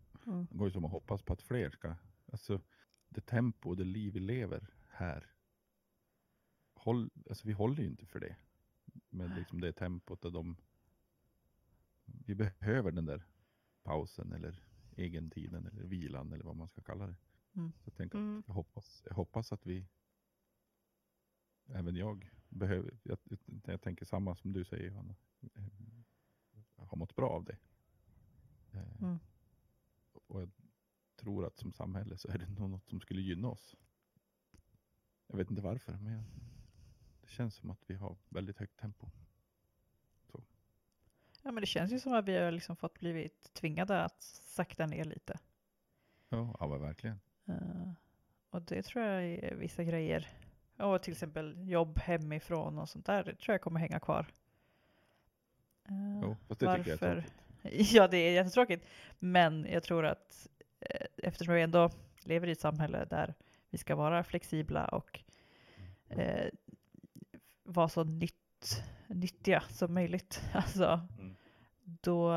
Det 0.50 0.58
går 0.58 0.68
ju 0.68 0.74
som 0.74 0.86
att 0.86 0.92
hoppas 0.92 1.22
på 1.22 1.34
att 1.34 1.42
fler 1.42 1.70
ska, 1.70 1.96
alltså 2.32 2.62
det 3.10 3.22
tempo 3.22 3.70
och 3.70 3.78
det 3.78 3.84
liv 3.84 4.13
vi 4.13 4.20
lever 4.20 4.68
här. 4.89 5.34
Håll, 6.74 7.10
alltså 7.30 7.48
vi 7.48 7.54
håller 7.54 7.84
ju 7.84 7.88
inte 7.88 8.06
för 8.06 8.20
det. 8.20 8.36
Med 9.10 9.36
liksom 9.36 9.62
det 9.62 9.74
tempot 9.74 10.26
och 10.26 10.32
de, 10.32 10.58
vi 12.26 12.36
behöver 12.36 12.91
den 12.91 13.06
där 13.06 13.26
pausen 13.84 14.32
eller 14.32 14.63
egentiden 14.95 15.65
eller 15.67 15.84
vilan 15.84 16.34
eller 16.34 16.43
vad 16.43 16.56
man 16.56 16.67
ska 16.67 16.82
kalla 16.82 17.08
det. 17.08 17.15
Mm. 17.56 17.71
Så 17.71 17.82
jag, 17.89 17.95
tänker 17.95 18.17
Mm. 18.17 18.39
att 18.39 18.47
jag, 18.47 18.54
hoppas, 18.54 19.04
jag 19.06 19.15
hoppas 19.15 19.52
att 19.52 19.65
vi, 19.65 19.88
även 21.65 21.95
jag, 21.95 22.32
behöver, 22.49 22.99
jag, 23.04 23.17
jag 23.65 23.82
tänker 23.82 24.06
samma 24.06 24.36
som 24.36 24.54
du 24.54 24.65
säger 24.65 24.88
Johanna, 24.88 25.15
eh, 25.56 25.63
har 26.76 26.97
mått 26.97 27.15
bra 27.15 27.30
av 27.30 27.43
det. 27.45 27.58
Eh, 28.71 29.02
Mm. 29.02 29.19
och 30.28 30.41
jag 30.41 30.52
tror 31.15 31.45
att 31.45 31.58
som 31.58 31.71
samhälle 31.73 32.17
så 32.17 32.28
är 32.28 32.38
det 32.38 32.49
något 32.49 32.89
som 32.89 32.99
skulle 32.99 33.21
gynna 33.21 33.47
oss. 33.47 33.76
Jag 35.28 35.38
vet 35.38 35.49
inte 35.49 35.62
varför, 35.62 35.97
men 35.97 36.13
jag, 36.13 36.23
det 37.21 37.30
känns 37.30 37.56
som 37.56 37.69
att 37.69 37.89
vi 37.89 37.95
har 37.95 38.17
väldigt 38.30 38.58
högt 38.58 38.78
tempo. 38.80 39.12
Ja, 41.45 41.51
men 41.51 41.62
det 41.62 41.67
känns 41.67 41.91
ju 41.91 41.99
som 41.99 42.13
att 42.13 42.25
vi 42.27 42.38
har 42.38 42.51
liksom 42.51 42.75
fått 42.75 42.99
blivit 42.99 43.53
tvingade 43.53 44.03
att 44.03 44.21
sakta 44.45 44.86
ner 44.86 45.03
lite. 45.06 45.39
Ja, 46.29 46.56
ja 46.60 46.67
verkligen. 46.67 47.19
Eh, 47.47 47.91
och 48.49 48.62
det 48.62 48.82
tror 48.84 49.03
jag 49.06 49.23
är 49.23 49.56
vissa 49.56 49.84
grejer. 49.84 50.27
Och 50.77 51.03
till 51.03 51.13
exempel 51.13 51.69
jobb 51.69 51.99
hemifrån 51.99 52.79
och 52.79 52.89
sånt 52.89 53.06
där. 53.06 53.23
Det 53.23 53.36
tror 53.36 53.53
jag 53.53 53.62
kommer 53.62 53.79
hänga 53.79 53.99
kvar. 53.99 54.25
Eh, 55.86 56.21
Jo, 56.23 56.36
fast 56.47 56.60
det 56.60 56.77
tycker 56.77 56.89
jag 56.91 57.01
är 57.01 57.08
varför? 57.08 57.21
tråkigt. 57.21 57.34
Ja, 57.93 58.08
det 58.08 58.17
är 58.17 58.32
jättetråkigt. 58.32 58.86
Men 59.19 59.65
jag 59.71 59.84
tror 59.84 60.06
att 60.06 60.47
eh, 60.79 61.06
eftersom 61.17 61.53
vi 61.53 61.62
ändå 61.62 61.89
lever 62.23 62.47
i 62.47 62.51
ett 62.51 62.60
samhälle 62.60 63.06
där 63.06 63.34
vi 63.69 63.77
ska 63.77 63.95
vara 63.95 64.23
flexibla 64.23 64.86
och 64.88 65.19
eh, 66.10 66.47
vara 67.63 67.89
så 67.89 68.03
nytt, 68.03 68.84
nyttiga 69.08 69.63
som 69.69 69.93
möjligt. 69.93 70.41
Alltså, 70.53 71.08
Mm. 71.19 71.22
Då, 72.04 72.32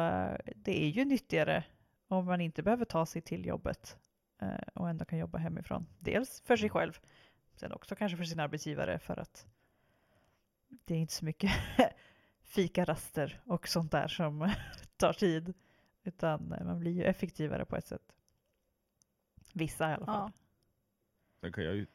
det 0.56 0.82
är 0.84 0.88
ju 0.88 1.04
nyttigare 1.04 1.64
om 2.08 2.24
man 2.24 2.40
inte 2.40 2.62
behöver 2.62 2.84
ta 2.84 3.06
sig 3.06 3.22
till 3.22 3.46
jobbet 3.46 3.98
eh, 4.38 4.68
och 4.74 4.88
ändå 4.88 5.04
kan 5.04 5.18
jobba 5.18 5.38
hemifrån. 5.38 5.86
Dels 5.98 6.40
för 6.40 6.56
sig 6.56 6.70
själv, 6.70 6.98
sen 7.54 7.72
också 7.72 7.96
kanske 7.96 8.16
för 8.16 8.24
sin 8.24 8.40
arbetsgivare 8.40 8.98
för 8.98 9.16
att 9.16 9.46
det 10.68 10.94
är 10.94 10.98
inte 10.98 11.12
så 11.12 11.24
mycket 11.24 11.50
fikaraster 12.40 13.40
och 13.44 13.68
sånt 13.68 13.92
där 13.92 14.08
som 14.08 14.52
tar 14.96 15.12
tid. 15.12 15.54
Utan 16.02 16.48
man 16.48 16.78
blir 16.78 16.92
ju 16.92 17.04
effektivare 17.04 17.64
på 17.64 17.76
ett 17.76 17.86
sätt. 17.86 18.12
Vissa 19.54 19.90
i 19.90 19.94
alla 19.94 20.06
fall. 20.06 20.32
Ja. 21.40 21.50
Kan 21.50 21.64
jag 21.64 21.74
ju, 21.74 21.86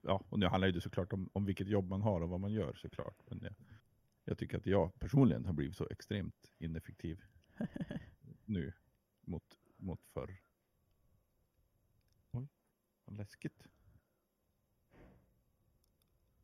ja, 0.00 0.22
och 0.28 0.38
nu 0.38 0.46
handlar 0.46 0.66
ju 0.66 0.72
det 0.72 0.80
såklart 0.80 1.12
om, 1.12 1.30
om 1.32 1.44
vilket 1.44 1.68
jobb 1.68 1.88
man 1.88 2.02
har 2.02 2.20
och 2.20 2.28
vad 2.28 2.40
man 2.40 2.52
gör 2.52 2.74
såklart. 2.74 3.16
Men 3.26 3.40
jag, 3.42 3.54
jag 4.24 4.38
tycker 4.38 4.56
att 4.56 4.66
jag 4.66 4.98
personligen 4.98 5.44
har 5.44 5.52
blivit 5.52 5.76
så 5.76 5.86
extremt 5.90 6.52
ineffektiv 6.58 7.22
nu 8.44 8.72
mot, 9.20 9.58
mot 9.76 10.00
förr. 10.06 10.40
Oj, 12.30 12.48
vad 13.04 13.16
läskigt. 13.16 13.66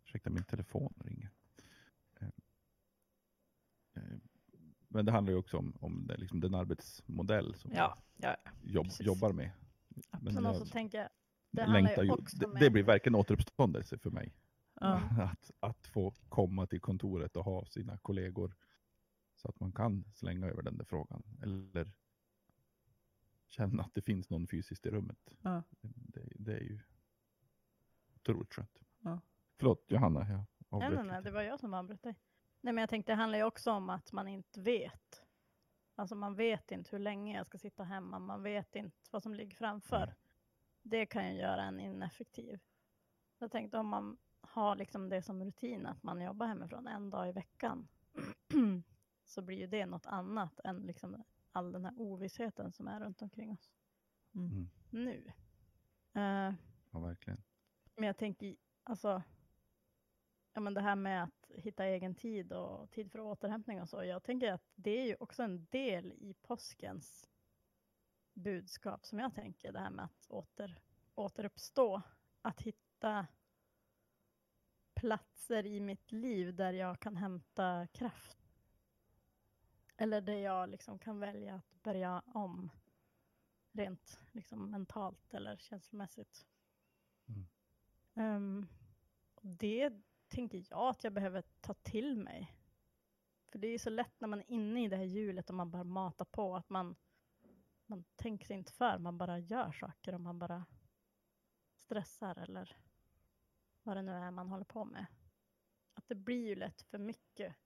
Ursäkta, 0.05 0.31
min 0.31 0.45
telefon 0.45 0.95
ringer. 1.05 1.31
Eh, 2.21 2.29
eh, 3.95 4.19
Men 4.89 5.05
det 5.05 5.13
handlar 5.13 5.33
ju 5.33 5.39
också 5.39 5.57
om, 5.57 5.77
om 5.81 6.07
det, 6.07 6.17
liksom 6.17 6.41
den 6.41 6.55
arbetsmodell 6.55 7.55
som 7.55 7.73
Ja, 7.75 7.97
ja, 8.17 8.37
vi 8.63 8.73
jobb, 8.73 8.87
jobbar 9.01 9.33
med. 9.33 9.51
Men 10.21 10.35
Men 10.35 10.45
jag 10.45 10.71
tänker 10.71 10.99
jag, 10.99 11.09
det 11.51 11.67
längtar 11.67 12.03
ju 12.03 12.11
det, 12.33 12.61
det 12.61 12.71
blir 12.71 12.83
verkligen 12.83 13.15
återuppståndelse 13.15 13.99
för 13.99 14.11
mig. 14.11 14.35
Ja. 14.81 15.01
Att, 15.33 15.51
att 15.61 15.87
få 15.87 16.15
komma 16.29 16.67
till 16.67 16.81
kontoret 16.81 17.37
och 17.37 17.45
ha 17.45 17.67
sina 17.67 17.99
kollegor 17.99 18.55
så 19.37 19.49
att 19.49 19.61
man 19.61 19.73
kan 19.73 20.05
slänga 20.15 20.47
över 20.47 20.63
den 20.63 20.77
där 20.77 20.85
frågan. 20.85 21.23
Eller 21.43 21.93
känna 23.47 23.83
att 23.83 23.95
det 23.95 24.03
finns 24.03 24.31
någon 24.31 24.47
fysiskt 24.47 24.87
i 24.87 24.91
rummet. 24.91 25.35
Ja. 25.43 25.63
Det, 25.81 26.33
det 26.35 26.53
är 26.53 26.61
ju 26.61 26.81
otroligt 28.15 28.55
skönt. 28.55 28.83
Ja. 29.01 29.21
Förlåt 29.59 29.85
Johanna, 29.89 30.21
jag 30.21 30.29
Nej, 30.29 30.47
avbröt 30.69 30.95
nej, 30.95 31.05
nej, 31.05 31.23
det 31.23 31.31
var 31.31 31.43
jag 31.43 31.61
som 31.61 31.75
avbröt 31.75 32.03
dig. 32.03 32.15
Nej, 32.61 32.73
men 32.75 32.83
jag 32.83 32.91
tänkte 32.91 33.13
det 33.13 33.17
handlar 33.17 33.39
ju 33.39 33.45
också 33.45 33.73
om 33.73 33.91
att 33.91 34.13
man 34.13 34.29
inte 34.29 34.61
vet. 34.61 35.23
Alltså 35.95 36.15
man 36.15 36.35
vet 36.35 36.71
inte 36.71 36.91
hur 36.91 36.99
länge 36.99 37.37
jag 37.37 37.47
ska 37.47 37.59
sitta 37.59 37.85
hemma, 37.85 38.19
man 38.19 38.43
vet 38.43 38.77
inte 38.77 38.97
vad 39.11 39.23
som 39.23 39.35
ligger 39.35 39.57
framför. 39.57 40.07
Nej. 40.07 40.15
Det 40.83 41.07
kan 41.07 41.29
ju 41.29 41.41
göra 41.41 41.63
en 41.63 41.81
ineffektiv. 41.81 42.61
Jag 43.39 43.51
tänkte 43.51 43.79
om 43.79 43.89
man 43.89 44.17
har 44.41 44.77
liksom 44.77 45.09
det 45.09 45.23
som 45.23 45.45
rutin 45.45 45.87
att 45.87 46.03
man 46.03 46.21
jobbar 46.23 46.47
hemifrån 46.47 46.87
en 46.87 47.11
dag 47.11 47.29
i 47.29 47.33
veckan 47.33 47.89
så 49.25 49.43
blir 49.43 49.57
ju 49.59 49.67
det 49.67 49.87
något 49.87 50.07
annat 50.07 50.61
än 50.65 50.77
liksom 50.87 51.25
all 51.53 51.73
den 51.73 51.85
här 51.85 51.95
ovissheten 51.97 52.73
som 52.73 52.89
är 52.89 53.01
runt 53.01 53.23
omkring 53.23 53.53
oss 53.53 53.71
Mm. 54.35 54.51
Mm. 54.53 54.71
nu. 54.91 55.33
Eh, 56.15 56.55
Ja, 56.91 56.99
verkligen. 57.01 57.43
men 57.97 58.07
jag 58.07 58.17
tänker, 58.17 58.57
alltså, 58.83 59.23
ja 60.53 60.61
men 60.61 60.75
det 60.75 60.81
här 60.81 60.97
med 60.97 61.25
att 61.25 61.51
hitta 61.55 61.85
egen 61.87 62.15
tid 62.15 62.53
och 62.53 62.91
tid 62.91 63.13
för 63.13 63.21
återhämtning 63.21 63.81
och 63.81 63.89
så. 63.89 64.05
Jag 64.05 64.23
tänker 64.23 64.53
att 64.53 64.73
det 64.75 64.91
är 64.91 65.07
ju 65.07 65.17
också 65.21 65.43
en 65.43 65.65
del 65.71 66.13
i 66.13 66.35
påskens 66.43 67.29
budskap 68.35 69.05
som 69.07 69.19
jag 69.19 69.35
tänker, 69.35 69.73
det 69.73 69.81
här 69.81 69.91
med 69.91 70.05
att 70.05 70.27
åter, 70.29 70.79
återuppstå. 71.15 72.03
Att 72.43 72.61
hitta 72.61 73.27
platser 75.01 75.67
i 75.67 75.81
mitt 75.81 76.13
liv 76.13 76.55
där 76.55 76.73
jag 76.73 77.01
kan 77.01 77.17
hämta 77.17 77.87
kraft. 77.87 78.39
Eller 79.97 80.21
där 80.21 80.39
jag 80.39 80.69
liksom 80.69 80.99
kan 80.99 81.21
välja 81.21 81.55
att 81.55 81.83
börja 81.83 82.23
om 82.27 82.71
rent 83.73 84.21
liksom 84.33 84.71
mentalt 84.71 85.35
eller 85.35 85.57
känslomässigt. 85.57 86.47
Mm. 88.15 88.67
Och 89.35 89.47
det 89.47 89.93
tänker 90.29 90.65
jag 90.71 90.89
att 90.89 91.05
jag 91.05 91.13
behöver 91.13 91.43
ta 91.61 91.75
till 91.75 92.17
mig. 92.17 92.57
För 93.47 93.59
det 93.59 93.67
är 93.67 93.73
ju 93.73 93.79
så 93.79 93.91
lätt 93.91 94.21
när 94.21 94.29
man 94.29 94.41
är 94.41 94.51
inne 94.51 94.85
i 94.85 94.89
det 94.89 94.97
här 94.97 95.05
hjulet 95.05 95.51
och 95.51 95.57
man 95.57 95.71
bara 95.71 95.85
matar 95.85 96.25
på 96.25 96.57
att 96.57 96.69
man, 96.69 96.97
man 97.87 98.05
tänker 98.17 98.47
sig 98.47 98.57
inte 98.57 98.73
för, 98.73 98.99
man 98.99 99.19
bara 99.19 99.39
gör 99.39 99.73
saker 99.73 100.15
och 100.15 100.21
man 100.21 100.39
bara 100.39 100.67
stressar 101.77 102.39
eller 102.39 102.77
vad 103.83 103.97
det 103.97 104.03
nu 104.03 104.13
är 104.13 104.31
man 104.31 104.49
håller 104.49 104.65
på 104.65 104.85
med. 104.85 105.07
Att 105.95 106.09
det 106.09 106.15
blir 106.15 106.47
ju 106.47 106.55
lätt 106.55 106.83
för 106.83 106.99
mycket 106.99 107.57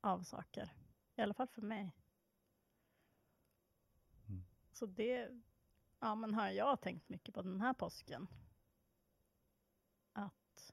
av 0.00 0.22
saker. 0.22 0.72
I 1.16 1.20
alla 1.22 1.34
fall 1.34 1.48
för 1.48 1.62
mig. 1.62 1.92
Mm. 4.28 4.44
Så 4.72 4.86
det 4.86 5.30
ja, 6.00 6.14
men 6.14 6.34
har 6.34 6.48
jag 6.50 6.80
tänkt 6.80 7.08
mycket 7.08 7.34
på 7.34 7.42
den 7.42 7.60
här 7.60 7.74
påsken. 7.74 8.28
Att 10.12 10.72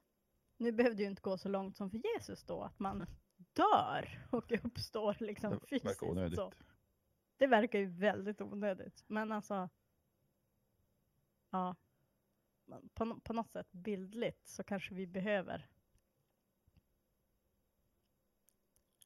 nu 0.56 0.72
behövde 0.72 1.02
ju 1.02 1.08
inte 1.08 1.22
gå 1.22 1.38
så 1.38 1.48
långt 1.48 1.76
som 1.76 1.90
för 1.90 1.98
Jesus 2.14 2.44
då, 2.44 2.62
att 2.62 2.78
man 2.78 3.06
dör 3.36 4.26
och 4.30 4.52
uppstår 4.64 5.16
liksom 5.20 5.50
Det 5.52 5.66
fysiskt. 5.66 5.84
verkar 6.02 6.10
onödigt. 6.10 6.38
Så. 6.38 6.52
Det 7.36 7.46
verkar 7.46 7.78
ju 7.78 7.86
väldigt 7.86 8.40
onödigt, 8.40 9.04
men 9.06 9.32
alltså. 9.32 9.68
Ja. 11.50 11.76
På, 12.94 13.20
på 13.20 13.32
något 13.32 13.50
sätt 13.50 13.72
bildligt 13.72 14.48
så 14.48 14.64
kanske 14.64 14.94
vi 14.94 15.06
behöver. 15.06 15.68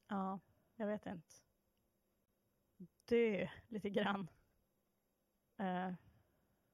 Ja, 0.08 0.40
jag 0.76 0.86
vet 0.86 1.06
inte. 1.06 1.34
Dö 3.04 3.48
lite 3.68 3.90
grann. 3.90 4.28
Eh, 5.56 5.94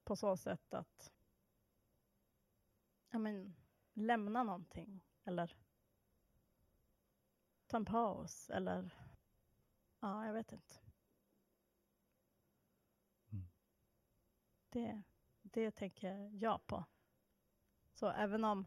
på 0.03 0.15
så 0.15 0.37
sätt 0.37 0.73
att 0.73 1.11
ja, 3.09 3.19
men, 3.19 3.55
lämna 3.93 4.43
någonting 4.43 5.01
eller 5.23 5.57
ta 7.67 7.77
en 7.77 7.85
paus 7.85 8.49
eller 8.49 9.09
ja, 9.99 10.25
jag 10.25 10.33
vet 10.33 10.51
inte. 10.51 10.75
Mm. 13.31 13.47
Det, 14.69 15.03
det 15.53 15.71
tänker 15.71 16.29
jag 16.33 16.67
på. 16.67 16.85
Så 17.93 18.09
även 18.09 18.43
om, 18.43 18.65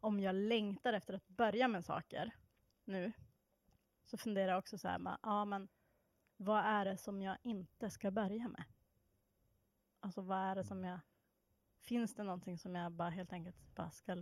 om 0.00 0.20
jag 0.20 0.34
längtar 0.34 0.92
efter 0.92 1.14
att 1.14 1.28
börja 1.28 1.68
med 1.68 1.84
saker 1.84 2.30
nu 2.84 3.12
så 4.04 4.16
funderar 4.16 4.48
jag 4.52 4.58
också 4.58 4.78
så 4.78 4.88
här, 4.88 5.18
ja 5.22 5.44
men 5.44 5.68
vad 6.36 6.64
är 6.64 6.84
det 6.84 6.96
som 6.96 7.22
jag 7.22 7.38
inte 7.42 7.90
ska 7.90 8.10
börja 8.10 8.48
med? 8.48 8.64
Alltså 10.00 10.22
vad 10.22 10.38
är 10.38 10.54
det 10.54 10.64
som 10.64 10.84
jag, 10.84 11.00
finns 11.78 12.14
det 12.14 12.22
någonting 12.22 12.58
som 12.58 12.74
jag 12.74 12.92
bara 12.92 13.10
helt 13.10 13.32
enkelt 13.32 13.74
bara 13.74 13.90
ska 13.90 14.16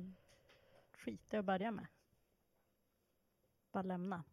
skita 0.92 1.36
i 1.36 1.38
att 1.38 1.44
börja 1.44 1.70
med? 1.70 1.86
Bara 3.72 3.82
lämna. 3.82 4.24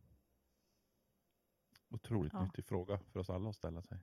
Otroligt 1.90 2.34
Ja. 2.34 2.44
nyttig 2.44 2.66
fråga 2.66 3.00
för 3.00 3.20
oss 3.20 3.30
alla 3.30 3.50
att 3.50 3.56
ställa 3.56 3.82
sig. 3.82 4.00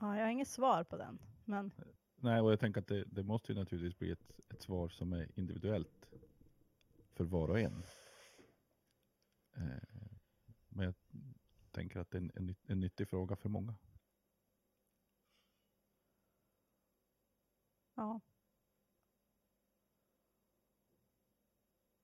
Ja, 0.00 0.16
jag 0.16 0.24
har 0.24 0.30
inget 0.30 0.48
svar 0.48 0.84
på 0.84 0.96
den, 0.96 1.18
men 1.44 1.72
Nej, 2.20 2.40
och 2.40 2.52
jag 2.52 2.60
tänker 2.60 2.80
att 2.80 2.86
det, 2.86 3.04
det 3.04 3.22
måste 3.22 3.52
ju 3.52 3.58
naturligtvis 3.58 3.98
bli 3.98 4.10
ett, 4.10 4.40
ett 4.48 4.62
svar 4.62 4.88
som 4.88 5.12
är 5.12 5.28
individuellt 5.34 6.08
för 7.12 7.24
var 7.24 7.48
och 7.48 7.60
en. 7.60 7.82
Eh, 9.56 10.06
men 10.68 10.84
jag 10.84 10.94
tänker 11.70 12.00
att 12.00 12.10
det 12.10 12.18
är 12.18 12.22
en, 12.22 12.30
en, 12.34 12.54
en 12.66 12.80
nyttig 12.80 13.08
fråga 13.08 13.36
för 13.36 13.48
många. 13.48 13.74
ja. 18.00 18.20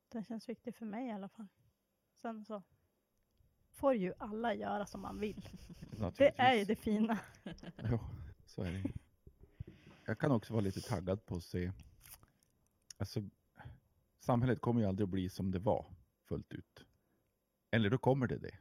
Den 0.09 0.25
känns 0.25 0.49
viktig 0.49 0.75
för 0.75 0.87
mig 0.87 1.07
i 1.07 1.13
alla 1.13 1.29
fall. 1.29 1.49
Sen 2.15 2.45
så 2.45 2.63
får 3.71 3.95
ju 3.95 4.15
alla 4.19 4.55
göra 4.55 4.87
som 4.87 5.01
man 5.01 5.19
vill. 5.21 5.49
Det 6.17 6.41
är 6.41 6.55
ju 6.55 6.65
det 6.65 6.77
fina. 6.77 7.19
Jo, 7.91 7.99
så 8.47 8.63
är 8.63 8.73
det. 8.73 9.06
Jag 10.07 10.19
kan 10.19 10.31
också 10.31 10.53
vara 10.53 10.65
lite 10.65 10.81
taggad 10.81 11.27
på 11.27 11.37
att 11.37 11.45
se. 11.45 11.73
Alltså, 12.97 13.31
samhället 14.19 14.61
kommer 14.61 14.81
ju 14.81 14.87
aldrig 14.87 15.05
att 15.05 15.11
bli 15.11 15.29
som 15.29 15.51
det 15.51 15.59
var 15.59 15.95
fullt 16.25 16.53
ut. 16.53 16.87
Eller 17.71 17.91
då 17.91 17.99
kommer 17.99 18.27
det 18.27 18.39
det. 18.39 18.59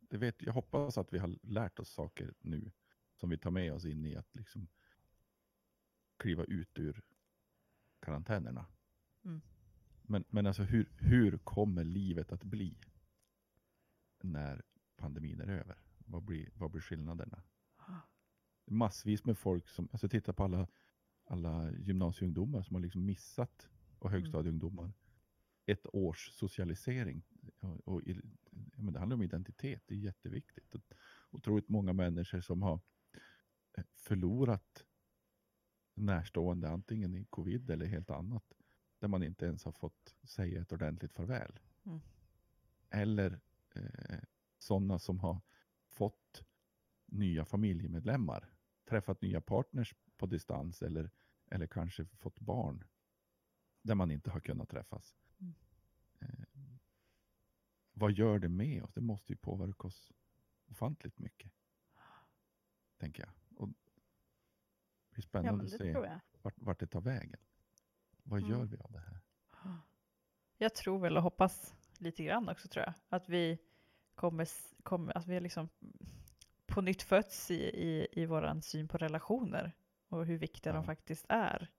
det 0.00 0.18
vet, 0.18 0.42
jag 0.42 0.52
hoppas 0.52 0.98
att 0.98 1.12
vi 1.12 1.18
har 1.18 1.38
lärt 1.42 1.78
oss 1.78 1.90
saker 1.90 2.34
nu 2.40 2.72
som 3.14 3.30
vi 3.30 3.38
tar 3.38 3.50
med 3.50 3.72
oss 3.72 3.84
in 3.84 4.06
i 4.06 4.16
att 4.16 4.36
liksom 4.36 4.68
kliva 6.16 6.44
ut 6.44 6.78
ur 6.78 7.02
karantänerna. 8.00 8.66
Mm. 9.24 9.40
Men, 10.02 10.24
men 10.28 10.46
alltså 10.46 10.62
hur, 10.62 10.88
hur 10.98 11.38
kommer 11.38 11.84
livet 11.84 12.32
att 12.32 12.44
bli 12.44 12.78
när 14.22 14.62
pandemin 14.96 15.40
är 15.40 15.48
över? 15.48 15.78
Vad 15.98 16.22
blir, 16.22 16.50
vad 16.54 16.70
blir 16.70 16.82
skillnaderna? 16.82 17.42
Massvis 18.66 19.24
med 19.24 19.38
folk 19.38 19.68
som, 19.68 19.88
alltså 19.92 20.08
titta 20.08 20.32
på 20.32 20.44
alla, 20.44 20.68
alla 21.24 21.72
gymnasieungdomar 21.72 22.62
som 22.62 22.74
har 22.74 22.82
liksom 22.82 23.04
missat, 23.04 23.68
och 23.98 24.10
högstadieungdomar, 24.10 24.92
ett 25.66 25.86
års 25.92 26.30
socialisering. 26.30 27.22
Och, 27.60 27.88
och, 27.88 28.02
men 28.76 28.92
det 28.92 28.98
handlar 28.98 29.14
om 29.14 29.22
identitet, 29.22 29.82
det 29.86 29.94
är 29.94 29.98
jätteviktigt. 29.98 30.74
Och 30.74 30.80
Otroligt 31.30 31.68
många 31.68 31.92
människor 31.92 32.40
som 32.40 32.62
har 32.62 32.80
eh, 33.78 33.84
förlorat 33.94 34.86
närstående, 35.94 36.68
antingen 36.68 37.14
i 37.14 37.24
covid 37.24 37.70
eller 37.70 37.86
helt 37.86 38.10
annat, 38.10 38.44
där 38.98 39.08
man 39.08 39.22
inte 39.22 39.46
ens 39.46 39.64
har 39.64 39.72
fått 39.72 40.16
säga 40.22 40.60
ett 40.60 40.72
ordentligt 40.72 41.12
farväl. 41.12 41.58
Mm. 41.84 42.00
Eller 42.90 43.40
eh, 43.74 44.18
sådana 44.58 44.98
som 44.98 45.20
har 45.20 45.40
fått 45.86 46.42
nya 47.06 47.44
familjemedlemmar, 47.44 48.55
träffat 48.86 49.22
nya 49.22 49.40
partners 49.40 49.94
på 50.16 50.26
distans 50.26 50.82
eller, 50.82 51.10
eller 51.50 51.66
kanske 51.66 52.04
fått 52.04 52.40
barn 52.40 52.84
där 53.82 53.94
man 53.94 54.10
inte 54.10 54.30
har 54.30 54.40
kunnat 54.40 54.68
träffas. 54.68 55.16
Mm. 55.40 55.54
Eh, 56.20 56.76
vad 57.92 58.12
gör 58.12 58.38
det 58.38 58.48
med 58.48 58.82
oss? 58.82 58.92
Det 58.92 59.00
måste 59.00 59.32
ju 59.32 59.36
påverka 59.36 59.86
oss 59.86 60.12
ofantligt 60.66 61.18
mycket. 61.18 61.52
Tänker 62.98 63.22
jag. 63.22 63.32
Och 63.60 63.68
det 63.68 63.74
blir 65.10 65.22
Ja, 65.24 65.28
spännande 65.28 65.64
att 65.64 65.70
det 65.70 65.78
se 65.78 65.92
tror 65.92 66.06
jag. 66.06 66.20
vart, 66.42 66.54
vart 66.58 66.80
det 66.80 66.86
tar 66.86 67.00
vägen. 67.00 67.40
Vad 68.22 68.38
Mm. 68.40 68.50
gör 68.50 68.64
vi 68.64 68.76
av 68.76 68.92
det 68.92 68.98
här? 69.00 69.20
Jag 70.58 70.74
tror 70.74 70.98
väl 70.98 71.16
och 71.16 71.22
hoppas 71.22 71.74
lite 71.98 72.24
grann 72.24 72.48
också 72.48 72.68
tror 72.68 72.84
jag. 72.84 72.94
Att 73.08 73.28
vi 73.28 73.58
kommer, 74.14 74.48
kommer 74.82 75.16
att 75.16 75.26
vi 75.26 75.40
liksom 75.40 75.68
på 76.76 76.82
nytt 76.82 77.02
fötts 77.02 77.50
i, 77.50 77.54
i, 77.64 78.06
i 78.12 78.26
våran 78.26 78.62
syn 78.62 78.88
på 78.88 78.98
relationer 78.98 79.72
och 80.08 80.26
hur 80.26 80.38
viktiga 80.38 80.72
Ja. 80.72 80.76
de 80.76 80.84
faktiskt 80.84 81.26
är. 81.28 81.70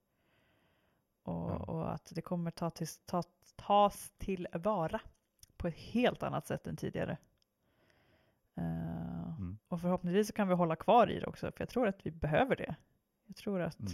Och, 1.23 1.51
Ja. 1.51 1.55
och 1.57 1.93
att 1.93 2.11
det 2.15 2.21
kommer 2.21 2.51
ta 2.51 2.69
till, 2.69 2.87
ta, 3.05 3.23
tas 3.55 4.11
tillvara 4.17 5.01
på 5.57 5.67
ett 5.67 5.75
helt 5.77 6.23
annat 6.23 6.47
sätt 6.47 6.67
än 6.67 6.77
tidigare. 6.77 7.17
Eh, 8.55 9.23
Mm. 9.37 9.57
Och 9.67 9.81
förhoppningsvis 9.81 10.27
så 10.27 10.33
kan 10.33 10.47
vi 10.47 10.53
hålla 10.53 10.75
kvar 10.75 11.11
i 11.11 11.19
det 11.19 11.27
också, 11.27 11.51
för 11.51 11.61
jag 11.61 11.69
tror 11.69 11.87
att 11.87 12.05
vi 12.05 12.11
behöver 12.11 12.55
det. 12.55 12.75
Jag 13.25 13.35
tror 13.35 13.61
att 13.61 13.79
Mm. 13.79 13.91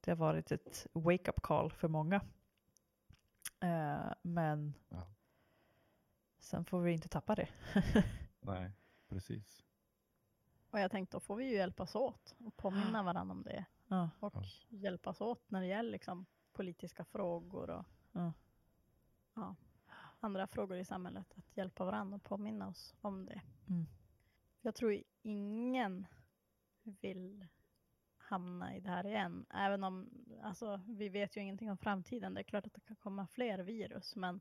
det 0.00 0.10
har 0.10 0.16
varit 0.16 0.52
ett 0.52 0.86
wake-up 0.92 1.40
call 1.42 1.70
för 1.72 1.88
många. 1.88 2.16
Eh, 3.60 4.12
men 4.22 4.74
Ja. 4.88 5.06
sen 6.38 6.64
får 6.64 6.80
vi 6.80 6.92
inte 6.92 7.08
tappa 7.08 7.34
det. 7.34 7.48
Nej, 8.40 8.70
precis. 9.08 9.64
Och 10.74 10.80
jag 10.80 10.90
tänkte 10.90 11.16
då 11.16 11.20
får 11.20 11.36
vi 11.36 11.44
ju 11.44 11.54
hjälpas 11.54 11.94
åt 11.94 12.34
och 12.38 12.56
påminna 12.56 13.02
varandra 13.02 13.32
om 13.32 13.42
det. 13.42 13.64
Ja. 13.88 14.10
Och 14.20 14.34
Ja. 14.34 14.44
hjälpas 14.68 15.20
åt 15.20 15.50
när 15.50 15.60
det 15.60 15.66
gäller 15.66 15.90
liksom 15.90 16.26
politiska 16.52 17.04
frågor 17.04 17.70
och 17.70 17.84
Ja. 18.12 18.32
ja, 19.34 19.56
andra 20.20 20.46
frågor 20.46 20.76
i 20.78 20.84
samhället. 20.84 21.34
Att 21.38 21.56
hjälpa 21.56 21.84
varandra 21.84 22.16
och 22.16 22.22
påminna 22.22 22.68
oss 22.68 22.94
om 23.00 23.26
det. 23.26 23.42
Mm. 23.68 23.86
Jag 24.60 24.74
tror 24.74 25.02
ingen 25.22 26.06
vill 26.82 27.46
hamna 28.16 28.76
i 28.76 28.80
det 28.80 28.90
här 28.90 29.06
igen. 29.06 29.46
Även 29.50 29.84
om, 29.84 30.10
alltså 30.42 30.80
vi 30.88 31.08
vet 31.08 31.36
ju 31.36 31.40
ingenting 31.40 31.70
om 31.70 31.78
framtiden. 31.78 32.34
Det 32.34 32.40
är 32.40 32.44
klart 32.44 32.66
att 32.66 32.74
det 32.74 32.80
kan 32.80 32.96
komma 32.96 33.26
fler 33.26 33.58
virus, 33.58 34.16
men 34.16 34.40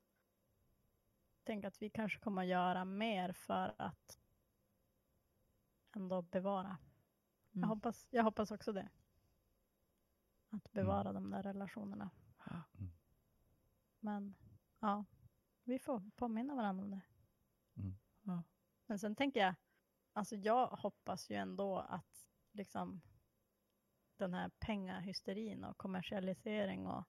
tänk 1.43 1.65
att 1.65 1.81
vi 1.81 1.89
kanske 1.89 2.19
kommer 2.19 2.41
att 2.41 2.47
göra 2.47 2.85
mer 2.85 3.31
för 3.33 3.75
att 3.77 4.19
ändå 5.95 6.21
bevara. 6.21 6.77
Jag, 7.51 7.57
Mm. 7.57 7.69
hoppas, 7.69 8.07
jag 8.11 8.23
hoppas 8.23 8.51
också 8.51 8.71
det. 8.73 8.89
Att 10.49 10.71
bevara 10.71 11.13
de 11.13 11.29
där 11.29 11.43
relationerna. 11.43 12.09
Mm. 12.77 12.91
Men 13.99 14.35
ja, 14.79 15.05
vi 15.63 15.79
får 15.79 16.11
påminna 16.15 16.55
varandra 16.55 16.83
om 16.83 16.91
det. 16.91 17.01
Mm. 17.81 17.95
Ja. 18.21 18.43
Men 18.85 18.99
sen 18.99 19.15
tänker 19.15 19.39
jag, 19.39 19.55
alltså 20.13 20.35
jag 20.35 20.67
hoppas 20.67 21.29
ju 21.29 21.35
ändå 21.35 21.77
att 21.79 22.27
liksom 22.51 23.01
den 24.17 24.33
här 24.33 24.51
pengahysterin 24.59 25.63
och 25.63 25.77
kommersialisering 25.77 26.87
och 26.87 27.03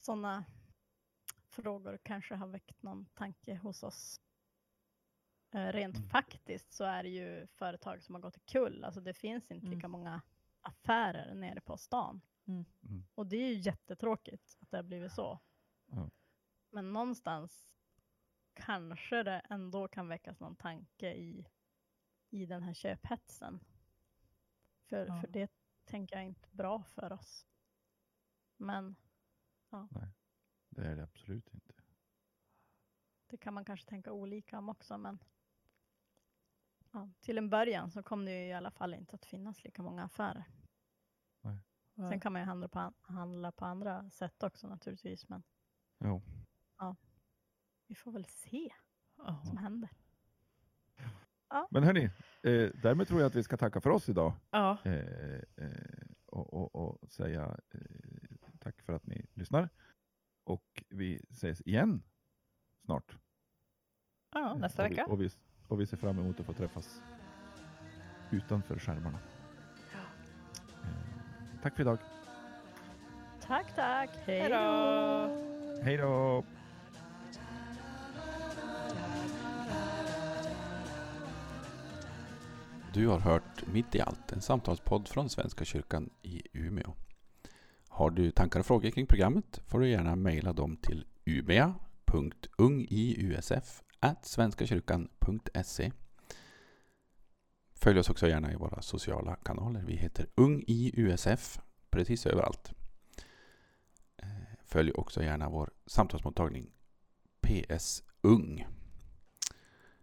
sådana 0.00 0.44
frågor 1.48 1.98
kanske 2.02 2.34
har 2.34 2.46
väckt 2.46 2.82
någon 2.82 3.06
tanke 3.06 3.56
hos 3.56 3.82
oss. 3.82 4.20
Eh, 5.50 5.72
Rent 5.72 5.96
Mm. 5.96 6.08
faktiskt 6.08 6.72
så 6.72 6.84
är 6.84 7.02
det 7.02 7.08
ju 7.08 7.46
företag 7.46 8.02
som 8.02 8.14
har 8.14 8.22
gått 8.22 8.46
kull. 8.46 8.84
Alltså 8.84 9.00
det 9.00 9.14
finns 9.14 9.50
inte 9.50 9.66
Mm. 9.66 9.76
lika 9.78 9.88
många 9.88 10.22
affärer 10.60 11.34
nere 11.34 11.60
på 11.60 11.76
stan. 11.76 12.20
Mm. 12.46 12.64
Mm. 12.82 13.04
Och 13.14 13.26
det 13.26 13.36
är 13.36 13.48
ju 13.48 13.54
jättetråkigt 13.60 14.56
att 14.60 14.70
det 14.70 14.76
har 14.76 14.82
blivit 14.84 15.12
så. 15.12 15.38
Ja. 15.86 16.10
Men 16.70 16.92
någonstans 16.92 17.68
kanske 18.52 19.22
det 19.22 19.42
ändå 19.50 19.88
kan 19.88 20.08
väckas 20.08 20.40
någon 20.40 20.56
tanke 20.56 21.12
i, 21.14 21.46
i 22.30 22.46
den 22.46 22.62
här 22.62 22.74
köphetsen. 22.74 23.60
För, 24.88 25.06
Ja. 25.06 25.20
för 25.20 25.28
det 25.28 25.50
tänker 25.84 26.16
jag 26.16 26.22
är 26.22 26.26
inte 26.28 26.48
bra 26.50 26.82
för 26.82 27.12
oss. 27.12 27.46
Men 28.56 28.96
Det 30.68 30.86
är 30.86 30.96
det 30.96 31.02
absolut 31.02 31.54
inte. 31.54 31.74
det 33.26 33.36
kan 33.36 33.54
man 33.54 33.64
kanske 33.64 33.88
tänka 33.88 34.12
olika 34.12 34.58
om 34.58 34.68
också. 34.68 34.98
Men 34.98 35.18
ja, 36.92 37.10
till 37.20 37.38
en 37.38 37.50
början 37.50 37.90
så 37.90 38.02
kommer 38.02 38.24
det 38.24 38.38
ju 38.42 38.46
i 38.48 38.52
alla 38.52 38.70
fall 38.70 38.94
inte 38.94 39.14
att 39.16 39.26
finnas 39.26 39.64
lika 39.64 39.82
många 39.82 40.04
affärer. 40.04 40.44
Ja. 41.42 42.08
Sen 42.08 42.20
kan 42.20 42.32
man 42.32 42.42
ju 42.42 42.46
handla 42.46 42.68
på, 42.68 42.78
an- 42.78 42.94
handla 43.00 43.52
på 43.52 43.64
andra 43.64 44.10
sätt 44.10 44.42
också 44.42 44.68
naturligtvis. 44.68 45.28
Men 45.28 45.42
Jo. 46.04 46.22
vi 47.86 47.94
får 47.94 48.12
väl 48.12 48.24
se 48.24 48.72
Ja. 49.16 49.24
vad 49.24 49.46
som 49.46 49.56
händer. 49.56 49.90
Men 51.70 51.82
hörni, 51.82 52.04
eh, 52.42 52.70
därmed 52.82 53.08
tror 53.08 53.20
jag 53.20 53.26
att 53.26 53.34
vi 53.34 53.42
ska 53.42 53.56
tacka 53.56 53.80
för 53.80 53.90
oss 53.90 54.08
idag. 54.08 54.32
Ja. 54.50 54.78
Eh, 54.84 55.40
eh, 55.56 56.06
och, 56.26 56.54
och, 56.54 56.74
och 57.02 57.10
säga 57.10 57.58
eh, 57.74 57.80
tack 58.58 58.82
för 58.82 58.92
att 58.92 59.06
ni 59.06 59.26
lyssnar. 59.34 59.68
Och 60.44 60.84
vi 60.88 61.16
ses 61.30 61.60
igen 61.60 62.02
snart. 62.84 63.18
ja, 64.34 64.54
nästa 64.54 64.82
och 64.84 64.90
vi, 64.90 64.94
vecka. 64.94 65.06
och, 65.06 65.20
vi, 65.20 65.30
och 65.68 65.80
vi 65.80 65.86
ser 65.86 65.96
fram 65.96 66.18
emot 66.18 66.40
att 66.40 66.46
få 66.46 66.52
träffas 66.52 67.02
utanför 68.30 68.78
skärmarna. 68.78 69.18
Eh, 70.82 71.62
tack 71.62 71.74
för 71.74 71.82
idag. 71.82 71.98
Tack, 73.46 73.74
tack. 73.76 74.10
Hej 74.24 74.48
då. 74.48 75.48
Hej 75.82 75.96
då! 75.96 76.44
Du 82.92 83.06
har 83.06 83.18
hört 83.18 83.66
Mitt 83.72 83.94
i 83.94 84.00
allt, 84.00 84.32
en 84.32 84.40
samtalspodd 84.40 85.08
från 85.08 85.28
Svenska 85.28 85.64
kyrkan 85.64 86.10
i 86.22 86.42
Umeå. 86.52 86.94
Har 87.88 88.10
du 88.10 88.30
tankar 88.30 88.60
och 88.60 88.66
frågor 88.66 88.90
kring 88.90 89.06
programmet 89.06 89.60
får 89.66 89.80
du 89.80 89.88
gärna 89.88 90.16
mejla 90.16 90.52
dem 90.52 90.76
till 90.76 91.06
svenskakyrkan.se. 94.22 95.92
Följ 97.74 97.98
oss 97.98 98.10
också 98.10 98.28
gärna 98.28 98.52
i 98.52 98.56
våra 98.56 98.82
sociala 98.82 99.36
kanaler. 99.36 99.82
Vi 99.82 99.96
heter 99.96 100.26
Ung 100.34 100.64
i 100.66 100.92
USF 100.96 101.60
precis 101.90 102.26
överallt. 102.26 102.72
Eh, 104.16 104.28
följ 104.64 104.92
också 104.92 105.22
gärna 105.22 105.48
vår 105.48 105.70
samtalsmottagning 105.86 106.70
PS 107.40 108.02
Ung. 108.20 108.66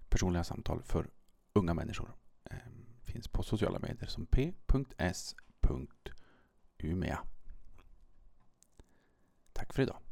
Personliga 0.10 0.44
samtal 0.44 0.82
för 0.84 1.10
unga 1.54 1.74
människor 1.74 2.16
eh, 2.44 2.58
finns 3.04 3.28
på 3.28 3.44
sociala 3.44 3.80
medier 3.80 4.08
som 4.08 4.26
p.s.umea. 4.26 5.30
Tack 9.54 9.74
för 9.74 9.84
idag. 9.84 10.05